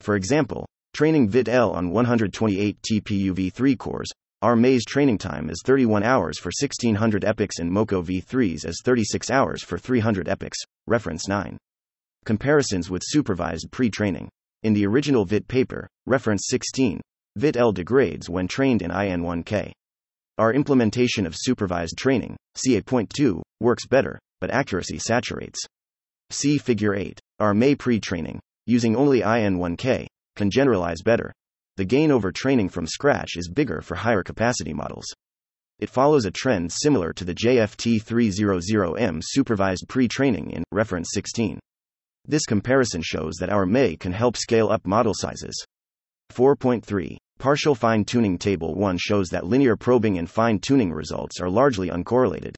For 0.00 0.14
example, 0.14 0.66
training 0.94 1.28
VIT-L 1.28 1.72
on 1.72 1.90
128 1.90 2.76
TPU 2.82 3.32
v3 3.32 3.78
cores, 3.78 4.10
our 4.40 4.54
Maze 4.54 4.84
training 4.84 5.18
time 5.18 5.50
is 5.50 5.62
31 5.64 6.04
hours 6.04 6.38
for 6.38 6.52
1600 6.56 7.24
epochs 7.24 7.58
and 7.58 7.72
MoCo 7.72 8.04
v3s 8.04 8.64
as 8.64 8.80
36 8.84 9.30
hours 9.30 9.64
for 9.64 9.78
300 9.78 10.28
epochs, 10.28 10.58
reference 10.86 11.26
9. 11.26 11.58
Comparisons 12.24 12.88
with 12.88 13.02
supervised 13.04 13.68
pre 13.72 13.90
training. 13.90 14.28
In 14.62 14.74
the 14.74 14.86
original 14.86 15.24
VIT 15.24 15.48
paper, 15.48 15.88
reference 16.06 16.46
16, 16.48 17.00
VIT-L 17.38 17.70
degrades 17.70 18.28
when 18.28 18.48
trained 18.48 18.82
in 18.82 18.90
IN1K. 18.90 19.70
Our 20.38 20.52
implementation 20.52 21.24
of 21.24 21.36
supervised 21.36 21.96
training, 21.96 22.36
CA.2, 22.56 23.40
works 23.60 23.86
better, 23.86 24.18
but 24.40 24.50
accuracy 24.50 24.98
saturates. 24.98 25.64
See 26.30 26.58
Figure 26.58 26.96
8. 26.96 27.20
Our 27.38 27.54
MAE 27.54 27.76
pre 27.76 28.00
training, 28.00 28.40
using 28.66 28.96
only 28.96 29.20
IN1K, 29.20 30.06
can 30.34 30.50
generalize 30.50 31.00
better. 31.04 31.32
The 31.76 31.84
gain 31.84 32.10
over 32.10 32.32
training 32.32 32.70
from 32.70 32.88
scratch 32.88 33.36
is 33.36 33.48
bigger 33.48 33.82
for 33.82 33.94
higher 33.94 34.24
capacity 34.24 34.74
models. 34.74 35.06
It 35.78 35.90
follows 35.90 36.24
a 36.24 36.32
trend 36.32 36.72
similar 36.72 37.12
to 37.12 37.24
the 37.24 37.36
JFT300M 37.36 39.20
supervised 39.22 39.84
pre 39.88 40.08
training 40.08 40.50
in 40.50 40.64
reference 40.72 41.10
16. 41.12 41.60
This 42.26 42.46
comparison 42.46 43.00
shows 43.00 43.34
that 43.38 43.50
our 43.50 43.64
MAE 43.64 43.96
can 43.96 44.12
help 44.12 44.36
scale 44.36 44.70
up 44.70 44.84
model 44.84 45.14
sizes. 45.14 45.64
4.3 46.32 47.16
Partial 47.38 47.76
fine 47.76 48.04
tuning 48.04 48.36
Table 48.36 48.74
1 48.74 48.98
shows 48.98 49.28
that 49.28 49.46
linear 49.46 49.76
probing 49.76 50.18
and 50.18 50.28
fine 50.28 50.58
tuning 50.58 50.92
results 50.92 51.40
are 51.40 51.48
largely 51.48 51.88
uncorrelated. 51.88 52.56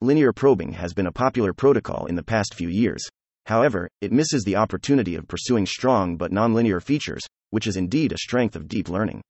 Linear 0.00 0.32
probing 0.32 0.72
has 0.72 0.92
been 0.92 1.06
a 1.06 1.12
popular 1.12 1.52
protocol 1.52 2.06
in 2.06 2.16
the 2.16 2.22
past 2.24 2.54
few 2.54 2.68
years. 2.68 3.00
However, 3.46 3.88
it 4.00 4.10
misses 4.10 4.42
the 4.42 4.56
opportunity 4.56 5.14
of 5.14 5.28
pursuing 5.28 5.66
strong 5.66 6.16
but 6.16 6.32
nonlinear 6.32 6.82
features, 6.82 7.22
which 7.50 7.68
is 7.68 7.76
indeed 7.76 8.10
a 8.10 8.18
strength 8.18 8.56
of 8.56 8.66
deep 8.66 8.88
learning. 8.88 9.22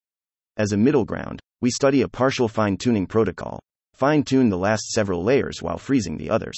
As 0.57 0.71
a 0.71 0.77
middle 0.77 1.05
ground, 1.05 1.39
we 1.61 1.69
study 1.69 2.01
a 2.01 2.07
partial 2.07 2.47
fine 2.47 2.75
tuning 2.75 3.05
protocol, 3.05 3.59
fine 3.93 4.23
tune 4.23 4.49
the 4.49 4.57
last 4.57 4.89
several 4.89 5.23
layers 5.23 5.61
while 5.61 5.77
freezing 5.77 6.17
the 6.17 6.31
others. 6.31 6.57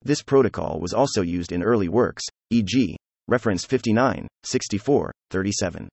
This 0.00 0.22
protocol 0.22 0.80
was 0.80 0.94
also 0.94 1.20
used 1.20 1.52
in 1.52 1.62
early 1.62 1.90
works, 1.90 2.22
e.g., 2.48 2.96
reference 3.28 3.66
59, 3.66 4.26
64, 4.44 5.12
37. 5.30 5.90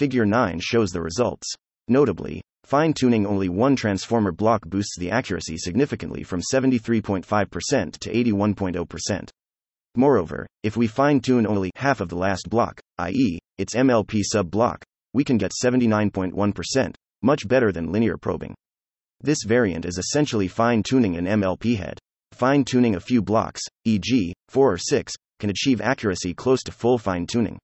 Figure 0.00 0.24
9 0.24 0.60
shows 0.62 0.92
the 0.92 1.02
results. 1.02 1.46
Notably, 1.86 2.40
fine 2.64 2.94
tuning 2.94 3.26
only 3.26 3.50
one 3.50 3.76
transformer 3.76 4.32
block 4.32 4.66
boosts 4.66 4.96
the 4.98 5.10
accuracy 5.10 5.58
significantly 5.58 6.22
from 6.22 6.40
73.5% 6.40 7.98
to 7.98 8.10
81.0%. 8.10 9.28
Moreover, 9.96 10.46
if 10.62 10.74
we 10.74 10.86
fine 10.86 11.20
tune 11.20 11.46
only 11.46 11.70
half 11.76 12.00
of 12.00 12.08
the 12.08 12.16
last 12.16 12.48
block, 12.48 12.80
i.e., 12.96 13.38
its 13.58 13.74
MLP 13.74 14.22
sub 14.24 14.50
block, 14.50 14.82
we 15.12 15.22
can 15.22 15.36
get 15.36 15.52
79.1%, 15.62 16.94
much 17.20 17.46
better 17.46 17.70
than 17.70 17.92
linear 17.92 18.16
probing. 18.16 18.54
This 19.20 19.44
variant 19.44 19.84
is 19.84 19.98
essentially 19.98 20.48
fine 20.48 20.82
tuning 20.82 21.18
an 21.18 21.26
MLP 21.26 21.76
head. 21.76 21.98
Fine 22.32 22.64
tuning 22.64 22.94
a 22.94 23.00
few 23.00 23.20
blocks, 23.20 23.60
e.g., 23.84 24.32
4 24.48 24.72
or 24.72 24.78
6, 24.78 25.12
can 25.40 25.50
achieve 25.50 25.82
accuracy 25.82 26.32
close 26.32 26.62
to 26.62 26.72
full 26.72 26.96
fine 26.96 27.26
tuning. 27.26 27.58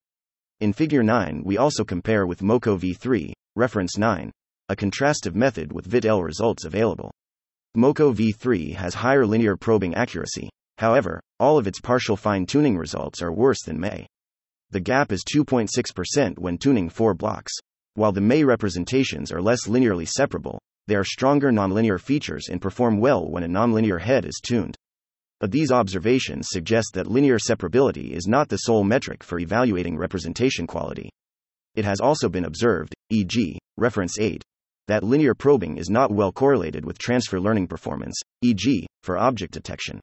In 0.59 0.73
Figure 0.73 1.03
9, 1.03 1.43
we 1.45 1.59
also 1.59 1.85
compare 1.85 2.27
with 2.27 2.41
MoCo 2.41 2.79
v3, 2.79 3.31
reference 3.57 3.99
9, 3.99 4.33
a 4.71 4.77
contrastive 4.77 5.35
method 5.35 5.71
with 5.71 5.85
VIT-L 5.85 6.23
results 6.23 6.65
available. 6.65 7.13
MoCo 7.77 8.15
v3 8.15 8.75
has 8.75 8.95
higher 8.95 9.27
linear 9.27 9.59
probing 9.59 9.95
accuracy, 9.95 10.49
however, 10.79 11.21
all 11.39 11.59
of 11.59 11.67
its 11.67 11.79
partial 11.79 12.17
fine 12.17 12.47
tuning 12.47 12.79
results 12.79 13.21
are 13.21 13.35
worse 13.35 13.63
than 13.67 13.79
MAE. 13.79 14.07
The 14.71 14.81
gap 14.81 15.13
is 15.13 15.25
2.6% 15.25 16.39
when 16.39 16.57
tuning 16.57 16.89
four 16.89 17.13
blocks. 17.13 17.53
While 17.93 18.13
the 18.13 18.23
MAE 18.23 18.45
representations 18.45 19.31
are 19.31 19.43
less 19.43 19.67
linearly 19.67 20.09
separable, 20.09 20.59
they 20.87 20.95
are 20.95 21.05
stronger 21.05 21.53
nonlinear 21.53 22.01
features 22.01 22.49
and 22.51 22.63
perform 22.63 22.99
well 22.99 23.31
when 23.31 23.43
a 23.43 23.49
nonlinear 23.49 24.01
head 24.01 24.25
is 24.25 24.41
tuned. 24.43 24.75
But 25.39 25.51
these 25.51 25.71
observations 25.71 26.49
suggest 26.51 26.93
that 26.95 27.07
linear 27.07 27.39
separability 27.39 28.13
is 28.13 28.27
not 28.27 28.49
the 28.49 28.57
sole 28.57 28.85
metric 28.85 29.23
for 29.23 29.39
evaluating 29.39 29.99
representation 29.99 30.67
quality. 30.67 31.11
It 31.75 31.85
has 31.85 32.01
also 32.01 32.31
been 32.31 32.47
observed, 32.47 32.95
e.g., 33.11 33.59
reference 33.77 34.19
8, 34.19 34.43
that 34.89 35.03
linear 35.03 35.35
probing 35.35 35.77
is 35.77 35.91
not 35.91 36.11
well 36.11 36.33
correlated 36.33 36.87
with 36.87 36.99
transfer 36.99 37.39
learning 37.39 37.67
performance, 37.67 38.19
e.g., 38.43 38.87
for 39.03 39.19
object 39.19 39.53
detection. 39.53 40.01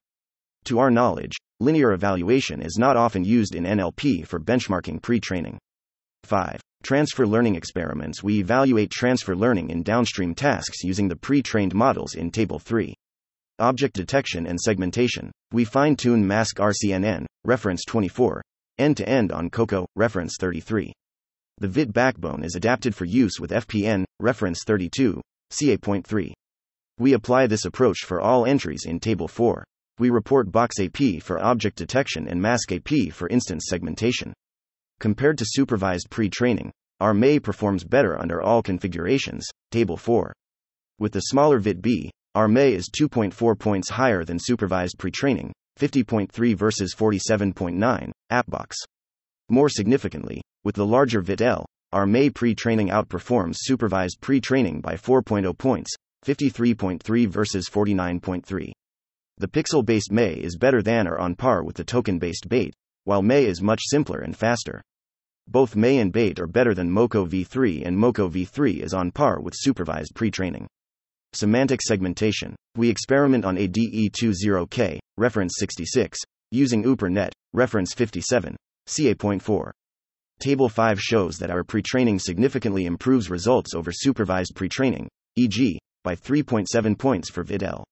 To 0.65 0.79
our 0.79 0.91
knowledge, 0.91 1.33
linear 1.59 1.93
evaluation 1.93 2.61
is 2.61 2.77
not 2.77 2.95
often 2.95 3.23
used 3.23 3.55
in 3.55 3.63
NLP 3.63 4.27
for 4.27 4.39
benchmarking 4.39 5.01
pre 5.01 5.19
training. 5.19 5.57
5. 6.25 6.61
Transfer 6.83 7.25
learning 7.25 7.55
experiments 7.55 8.21
We 8.21 8.39
evaluate 8.39 8.91
transfer 8.91 9.35
learning 9.35 9.71
in 9.71 9.83
downstream 9.83 10.35
tasks 10.35 10.83
using 10.83 11.07
the 11.07 11.15
pre 11.15 11.41
trained 11.41 11.73
models 11.73 12.13
in 12.13 12.29
Table 12.29 12.59
3. 12.59 12.93
Object 13.59 13.95
detection 13.95 14.47
and 14.47 14.59
segmentation. 14.59 15.31
We 15.51 15.63
fine 15.63 15.95
tune 15.95 16.25
mask 16.25 16.57
RCNN, 16.57 17.27
reference 17.45 17.85
24, 17.85 18.41
end 18.79 18.97
to 18.97 19.07
end 19.07 19.31
on 19.31 19.51
COCO, 19.51 19.85
reference 19.95 20.37
33. 20.39 20.91
The 21.59 21.67
VIT 21.67 21.93
backbone 21.93 22.43
is 22.43 22.55
adapted 22.55 22.95
for 22.95 23.05
use 23.05 23.39
with 23.39 23.51
FPN, 23.51 24.05
reference 24.19 24.63
32, 24.65 25.21
CA.3. 25.51 26.33
We 26.97 27.13
apply 27.13 27.45
this 27.45 27.65
approach 27.65 27.99
for 28.05 28.19
all 28.19 28.47
entries 28.47 28.85
in 28.87 28.99
Table 28.99 29.27
4. 29.27 29.63
We 29.99 30.09
report 30.09 30.51
Box 30.51 30.79
AP 30.79 31.21
for 31.21 31.39
object 31.39 31.77
detection 31.77 32.27
and 32.27 32.41
Mask 32.41 32.71
AP 32.71 33.11
for 33.11 33.29
instance 33.29 33.65
segmentation. 33.67 34.33
Compared 34.99 35.37
to 35.37 35.45
supervised 35.47 36.09
pre 36.09 36.27
training, 36.27 36.71
our 36.99 37.13
MAE 37.13 37.39
performs 37.39 37.83
better 37.83 38.19
under 38.19 38.41
all 38.41 38.63
configurations, 38.63 39.47
Table 39.69 39.97
4. 39.97 40.33
With 40.97 41.11
the 41.11 41.19
smaller 41.19 41.59
VIT 41.59 41.83
B, 41.83 42.11
our 42.35 42.47
MAE 42.47 42.73
is 42.73 42.89
2.4 42.89 43.59
points 43.59 43.89
higher 43.91 44.23
than 44.23 44.39
supervised 44.39 44.97
pre 44.97 45.11
training, 45.11 45.53
50.3 45.79 46.55
versus 46.55 46.95
47.9, 46.95 48.11
AppBox. 48.31 48.73
More 49.49 49.69
significantly, 49.69 50.41
with 50.63 50.73
the 50.73 50.85
larger 50.85 51.21
VIT-L, 51.21 51.63
our 51.91 52.07
MAE 52.07 52.31
pre 52.31 52.55
training 52.55 52.89
outperforms 52.89 53.57
supervised 53.59 54.17
pre 54.19 54.41
training 54.41 54.81
by 54.81 54.95
4.0 54.95 55.55
points, 55.55 55.91
53.3 56.25 57.27
versus 57.27 57.69
49.3. 57.69 58.71
The 59.37 59.47
pixel 59.47 59.85
based 59.85 60.11
MAE 60.11 60.41
is 60.41 60.57
better 60.57 60.81
than 60.81 61.07
or 61.07 61.19
on 61.19 61.35
par 61.35 61.63
with 61.63 61.75
the 61.75 61.83
token 61.83 62.17
based 62.17 62.49
BEiT, 62.49 62.73
while 63.03 63.21
MAE 63.21 63.45
is 63.45 63.61
much 63.61 63.81
simpler 63.83 64.19
and 64.19 64.35
faster. 64.35 64.81
Both 65.47 65.75
MAE 65.75 65.99
and 65.99 66.11
BEiT 66.11 66.39
are 66.39 66.47
better 66.47 66.73
than 66.73 66.89
MoCo 66.89 67.27
v3, 67.27 67.85
and 67.85 67.95
MoCo 67.95 68.27
v3 68.31 68.81
is 68.81 68.93
on 68.93 69.11
par 69.11 69.39
with 69.39 69.53
supervised 69.55 70.15
pre 70.15 70.31
training. 70.31 70.67
Semantic 71.35 71.81
segmentation. 71.81 72.55
We 72.75 72.89
experiment 72.89 73.43
on 73.43 73.57
ADE20K, 73.57 74.99
reference 75.17 75.55
66, 75.57 76.19
using 76.51 76.83
UperNet, 76.83 77.31
reference 77.53 77.93
57, 77.93 78.55
CA.4. 78.85 79.71
Table 80.39 80.69
5 80.69 80.99
shows 80.99 81.37
that 81.37 81.49
our 81.49 81.63
pre-training 81.63 82.19
significantly 82.19 82.85
improves 82.85 83.29
results 83.29 83.73
over 83.73 83.91
supervised 83.91 84.53
pre-training, 84.55 85.07
e.g., 85.35 85.79
by 86.03 86.15
3.7 86.15 86.97
points 86.97 87.29
for 87.29 87.43
VIT-L. 87.43 87.83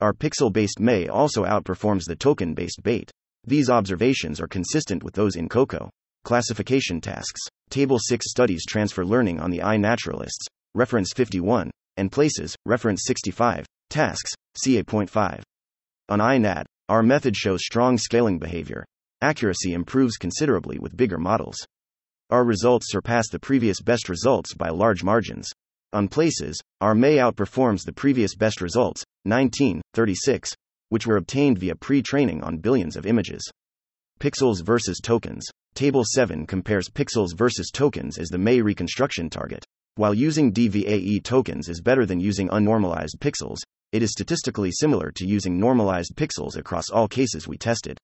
Our 0.00 0.12
pixel-based 0.12 0.78
MAE 0.78 1.08
also 1.08 1.44
outperforms 1.44 2.04
the 2.04 2.14
token-based 2.14 2.82
BEiT. 2.82 3.10
These 3.44 3.70
observations 3.70 4.40
are 4.40 4.46
consistent 4.46 5.02
with 5.02 5.14
those 5.14 5.36
in 5.36 5.48
COCO. 5.48 5.90
Classification 6.24 7.00
tasks. 7.00 7.40
Table 7.70 7.98
6 7.98 8.26
studies 8.28 8.66
transfer 8.66 9.04
learning 9.04 9.40
on 9.40 9.50
the 9.50 9.60
iNaturalists, 9.60 10.46
reference 10.74 11.12
51, 11.14 11.70
and 11.96 12.12
places, 12.12 12.56
reference 12.64 13.02
65, 13.04 13.66
tasks, 13.90 14.32
CA.5. 14.56 15.42
On 16.08 16.18
iNat, 16.18 16.64
our 16.88 17.02
method 17.02 17.36
shows 17.36 17.64
strong 17.64 17.98
scaling 17.98 18.38
behavior. 18.38 18.84
Accuracy 19.20 19.72
improves 19.72 20.16
considerably 20.16 20.78
with 20.78 20.96
bigger 20.96 21.18
models. 21.18 21.56
Our 22.30 22.44
results 22.44 22.90
surpass 22.90 23.28
the 23.28 23.38
previous 23.38 23.80
best 23.80 24.08
results 24.08 24.54
by 24.54 24.68
large 24.68 25.02
margins. 25.02 25.48
On 25.92 26.08
places, 26.08 26.60
our 26.80 26.94
MAE 26.94 27.16
outperforms 27.16 27.84
the 27.84 27.92
previous 27.92 28.34
best 28.34 28.60
results, 28.60 29.04
19, 29.24 29.80
36, 29.94 30.52
which 30.90 31.06
were 31.06 31.16
obtained 31.16 31.58
via 31.58 31.74
pre 31.74 32.02
training 32.02 32.42
on 32.42 32.58
billions 32.58 32.96
of 32.96 33.06
images. 33.06 33.48
Pixels 34.20 34.62
versus 34.64 35.00
tokens. 35.02 35.46
Table 35.74 36.04
7 36.04 36.46
compares 36.46 36.88
pixels 36.88 37.36
versus 37.36 37.70
tokens 37.72 38.18
as 38.18 38.28
the 38.28 38.38
MAE 38.38 38.60
reconstruction 38.60 39.28
target. 39.28 39.64
While 39.98 40.12
using 40.12 40.52
DVAE 40.52 41.24
tokens 41.24 41.70
is 41.70 41.80
better 41.80 42.04
than 42.04 42.20
using 42.20 42.50
unnormalized 42.50 43.16
pixels, 43.18 43.60
it 43.92 44.02
is 44.02 44.12
statistically 44.12 44.70
similar 44.70 45.10
to 45.12 45.26
using 45.26 45.58
normalized 45.58 46.14
pixels 46.16 46.54
across 46.54 46.90
all 46.90 47.08
cases 47.08 47.48
we 47.48 47.56
tested. 47.56 47.96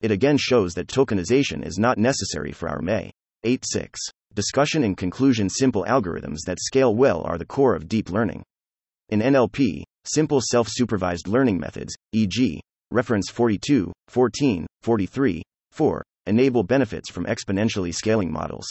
It 0.00 0.10
again 0.10 0.38
shows 0.38 0.72
that 0.72 0.86
tokenization 0.86 1.62
is 1.62 1.78
not 1.78 1.98
necessary 1.98 2.52
for 2.52 2.70
our 2.70 2.80
MAE. 2.80 3.10
8.6. 3.44 3.96
discussion 4.32 4.82
and 4.82 4.96
conclusion 4.96 5.50
simple 5.50 5.84
algorithms 5.86 6.38
that 6.46 6.58
scale 6.58 6.96
well 6.96 7.20
are 7.24 7.36
the 7.36 7.44
core 7.44 7.74
of 7.74 7.86
deep 7.86 8.08
learning. 8.08 8.42
In 9.10 9.20
NLP, 9.20 9.82
simple 10.06 10.40
self 10.40 10.68
supervised 10.70 11.28
learning 11.28 11.60
methods, 11.60 11.94
e.g., 12.14 12.62
reference 12.90 13.28
42, 13.28 13.92
14, 14.08 14.66
43, 14.80 15.42
4, 15.70 16.02
enable 16.28 16.62
benefits 16.62 17.10
from 17.10 17.26
exponentially 17.26 17.94
scaling 17.94 18.32
models. 18.32 18.66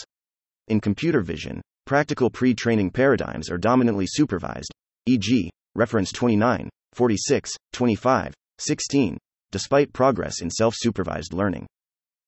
In 0.68 0.82
computer 0.82 1.22
vision, 1.22 1.62
practical 1.86 2.30
pre 2.30 2.54
training 2.54 2.92
paradigms 2.92 3.50
are 3.50 3.58
dominantly 3.58 4.06
supervised, 4.08 4.72
e.g., 5.06 5.52
reference 5.76 6.12
29, 6.12 6.70
46, 6.94 7.52
25, 7.74 8.34
16, 8.58 9.18
despite 9.52 9.94
progress 9.94 10.42
in 10.42 10.50
self 10.50 10.74
supervised 10.76 11.34
learning. 11.34 11.68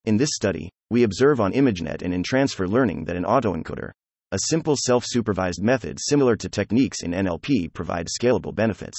In 0.06 0.18
this 0.18 0.30
study, 0.34 0.70
we 0.90 1.04
observe 1.04 1.40
on 1.40 1.54
ImageNet 1.54 2.02
and 2.02 2.14
in 2.14 2.24
transfer 2.24 2.68
learning 2.68 3.06
that 3.06 3.16
an 3.16 3.24
autoencoder, 3.24 3.92
a 4.32 4.40
simple 4.48 4.76
self 4.78 5.04
supervised 5.06 5.62
method 5.62 5.98
similar 6.00 6.36
to 6.36 6.50
techniques 6.50 7.02
in 7.02 7.12
NLP, 7.12 7.74
provides 7.74 8.14
scalable 8.18 8.54
benefits. 8.54 8.98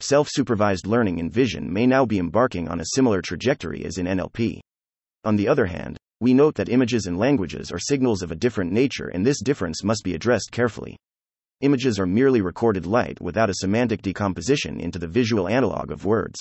Self 0.00 0.28
supervised 0.30 0.86
learning 0.86 1.18
in 1.18 1.30
vision 1.30 1.72
may 1.72 1.86
now 1.86 2.04
be 2.04 2.18
embarking 2.18 2.68
on 2.68 2.80
a 2.80 2.86
similar 2.94 3.22
trajectory 3.22 3.84
as 3.84 3.98
in 3.98 4.06
NLP. 4.06 4.60
On 5.24 5.36
the 5.36 5.48
other 5.48 5.66
hand, 5.66 5.96
we 6.20 6.34
note 6.34 6.54
that 6.54 6.68
images 6.68 7.06
and 7.06 7.18
languages 7.18 7.70
are 7.70 7.78
signals 7.78 8.22
of 8.22 8.32
a 8.32 8.36
different 8.36 8.72
nature, 8.72 9.08
and 9.08 9.24
this 9.24 9.42
difference 9.42 9.84
must 9.84 10.02
be 10.04 10.14
addressed 10.14 10.50
carefully. 10.50 10.96
Images 11.60 11.98
are 11.98 12.06
merely 12.06 12.40
recorded 12.40 12.86
light 12.86 13.20
without 13.20 13.50
a 13.50 13.54
semantic 13.54 14.02
decomposition 14.02 14.80
into 14.80 14.98
the 14.98 15.08
visual 15.08 15.48
analog 15.48 15.90
of 15.90 16.04
words. 16.04 16.38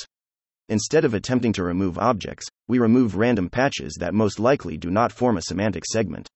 Instead 0.67 1.05
of 1.05 1.13
attempting 1.13 1.53
to 1.53 1.63
remove 1.63 1.97
objects, 1.97 2.47
we 2.67 2.79
remove 2.79 3.15
random 3.15 3.49
patches 3.49 3.95
that 3.99 4.13
most 4.13 4.39
likely 4.39 4.77
do 4.77 4.89
not 4.89 5.11
form 5.11 5.37
a 5.37 5.41
semantic 5.41 5.85
segment. 5.85 6.27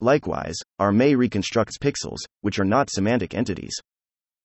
Likewise, 0.00 0.56
our 0.78 0.92
MAE 0.92 1.14
reconstructs 1.14 1.78
pixels, 1.78 2.18
which 2.40 2.58
are 2.58 2.64
not 2.64 2.90
semantic 2.90 3.34
entities. 3.34 3.74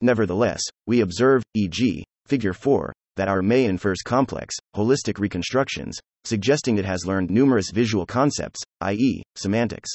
Nevertheless, 0.02 0.62
we 0.88 1.02
observe, 1.02 1.44
e.g., 1.54 2.04
Figure 2.26 2.54
4, 2.54 2.94
that 3.20 3.28
our 3.28 3.42
MAE 3.42 3.66
infers 3.66 4.02
complex, 4.02 4.56
holistic 4.78 5.20
reconstructions, 5.20 6.00
suggesting 6.24 6.78
it 6.78 6.86
has 6.86 7.06
learned 7.06 7.30
numerous 7.30 7.70
visual 7.70 8.06
concepts, 8.06 8.62
i.e., 8.80 9.22
semantics. 9.36 9.90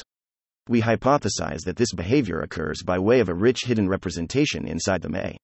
We 0.69 0.83
hypothesize 0.83 1.63
that 1.65 1.77
this 1.77 1.95
behavior 1.95 2.43
occurs 2.43 2.83
by 2.83 2.99
way 2.99 3.21
of 3.21 3.31
a 3.31 3.35
rich 3.35 3.65
hidden 3.65 3.89
representation 3.89 4.69
inside 4.69 5.01
the 5.01 5.09
MAE. 5.09 5.39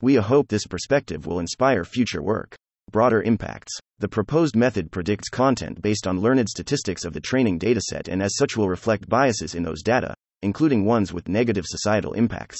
We 0.00 0.16
hope 0.16 0.48
this 0.48 0.66
perspective 0.66 1.24
will 1.24 1.38
inspire 1.38 1.84
future 1.84 2.24
work. 2.24 2.56
Broader 2.90 3.22
impacts. 3.22 3.72
The 4.00 4.08
proposed 4.08 4.56
method 4.56 4.90
predicts 4.90 5.28
content 5.28 5.80
based 5.80 6.08
on 6.08 6.18
learned 6.18 6.48
statistics 6.48 7.04
of 7.04 7.12
the 7.12 7.20
training 7.20 7.60
dataset 7.60 8.08
and 8.08 8.20
as 8.20 8.34
such 8.34 8.56
will 8.56 8.68
reflect 8.68 9.08
biases 9.08 9.54
in 9.54 9.62
those 9.62 9.84
data, 9.84 10.12
including 10.42 10.84
ones 10.84 11.12
with 11.12 11.28
negative 11.28 11.66
societal 11.68 12.14
impacts. 12.14 12.58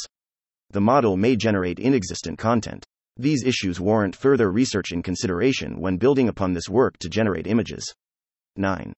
The 0.70 0.81
model 0.81 1.16
may 1.16 1.35
generate 1.35 1.81
inexistent 1.81 2.38
content. 2.38 2.87
These 3.16 3.44
issues 3.44 3.79
warrant 3.79 4.16
further 4.16 4.51
research 4.51 4.90
and 4.90 5.05
consideration 5.05 5.81
when 5.81 5.98
building 5.98 6.29
upon 6.29 6.55
this 6.55 6.68
work 6.68 6.96
to 6.98 7.11
generate 7.11 7.46
images. 7.46 7.94
9. 8.57 8.94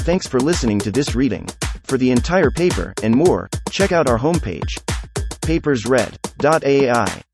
Thanks 0.00 0.26
for 0.26 0.40
listening 0.40 0.80
to 0.80 0.90
this 0.90 1.14
reading. 1.14 1.46
For 1.84 1.96
the 1.96 2.10
entire 2.10 2.50
paper 2.50 2.92
and 3.02 3.14
more, 3.14 3.48
check 3.70 3.92
out 3.92 4.08
our 4.08 4.18
homepage, 4.18 4.80
papersread.ai. 5.42 7.31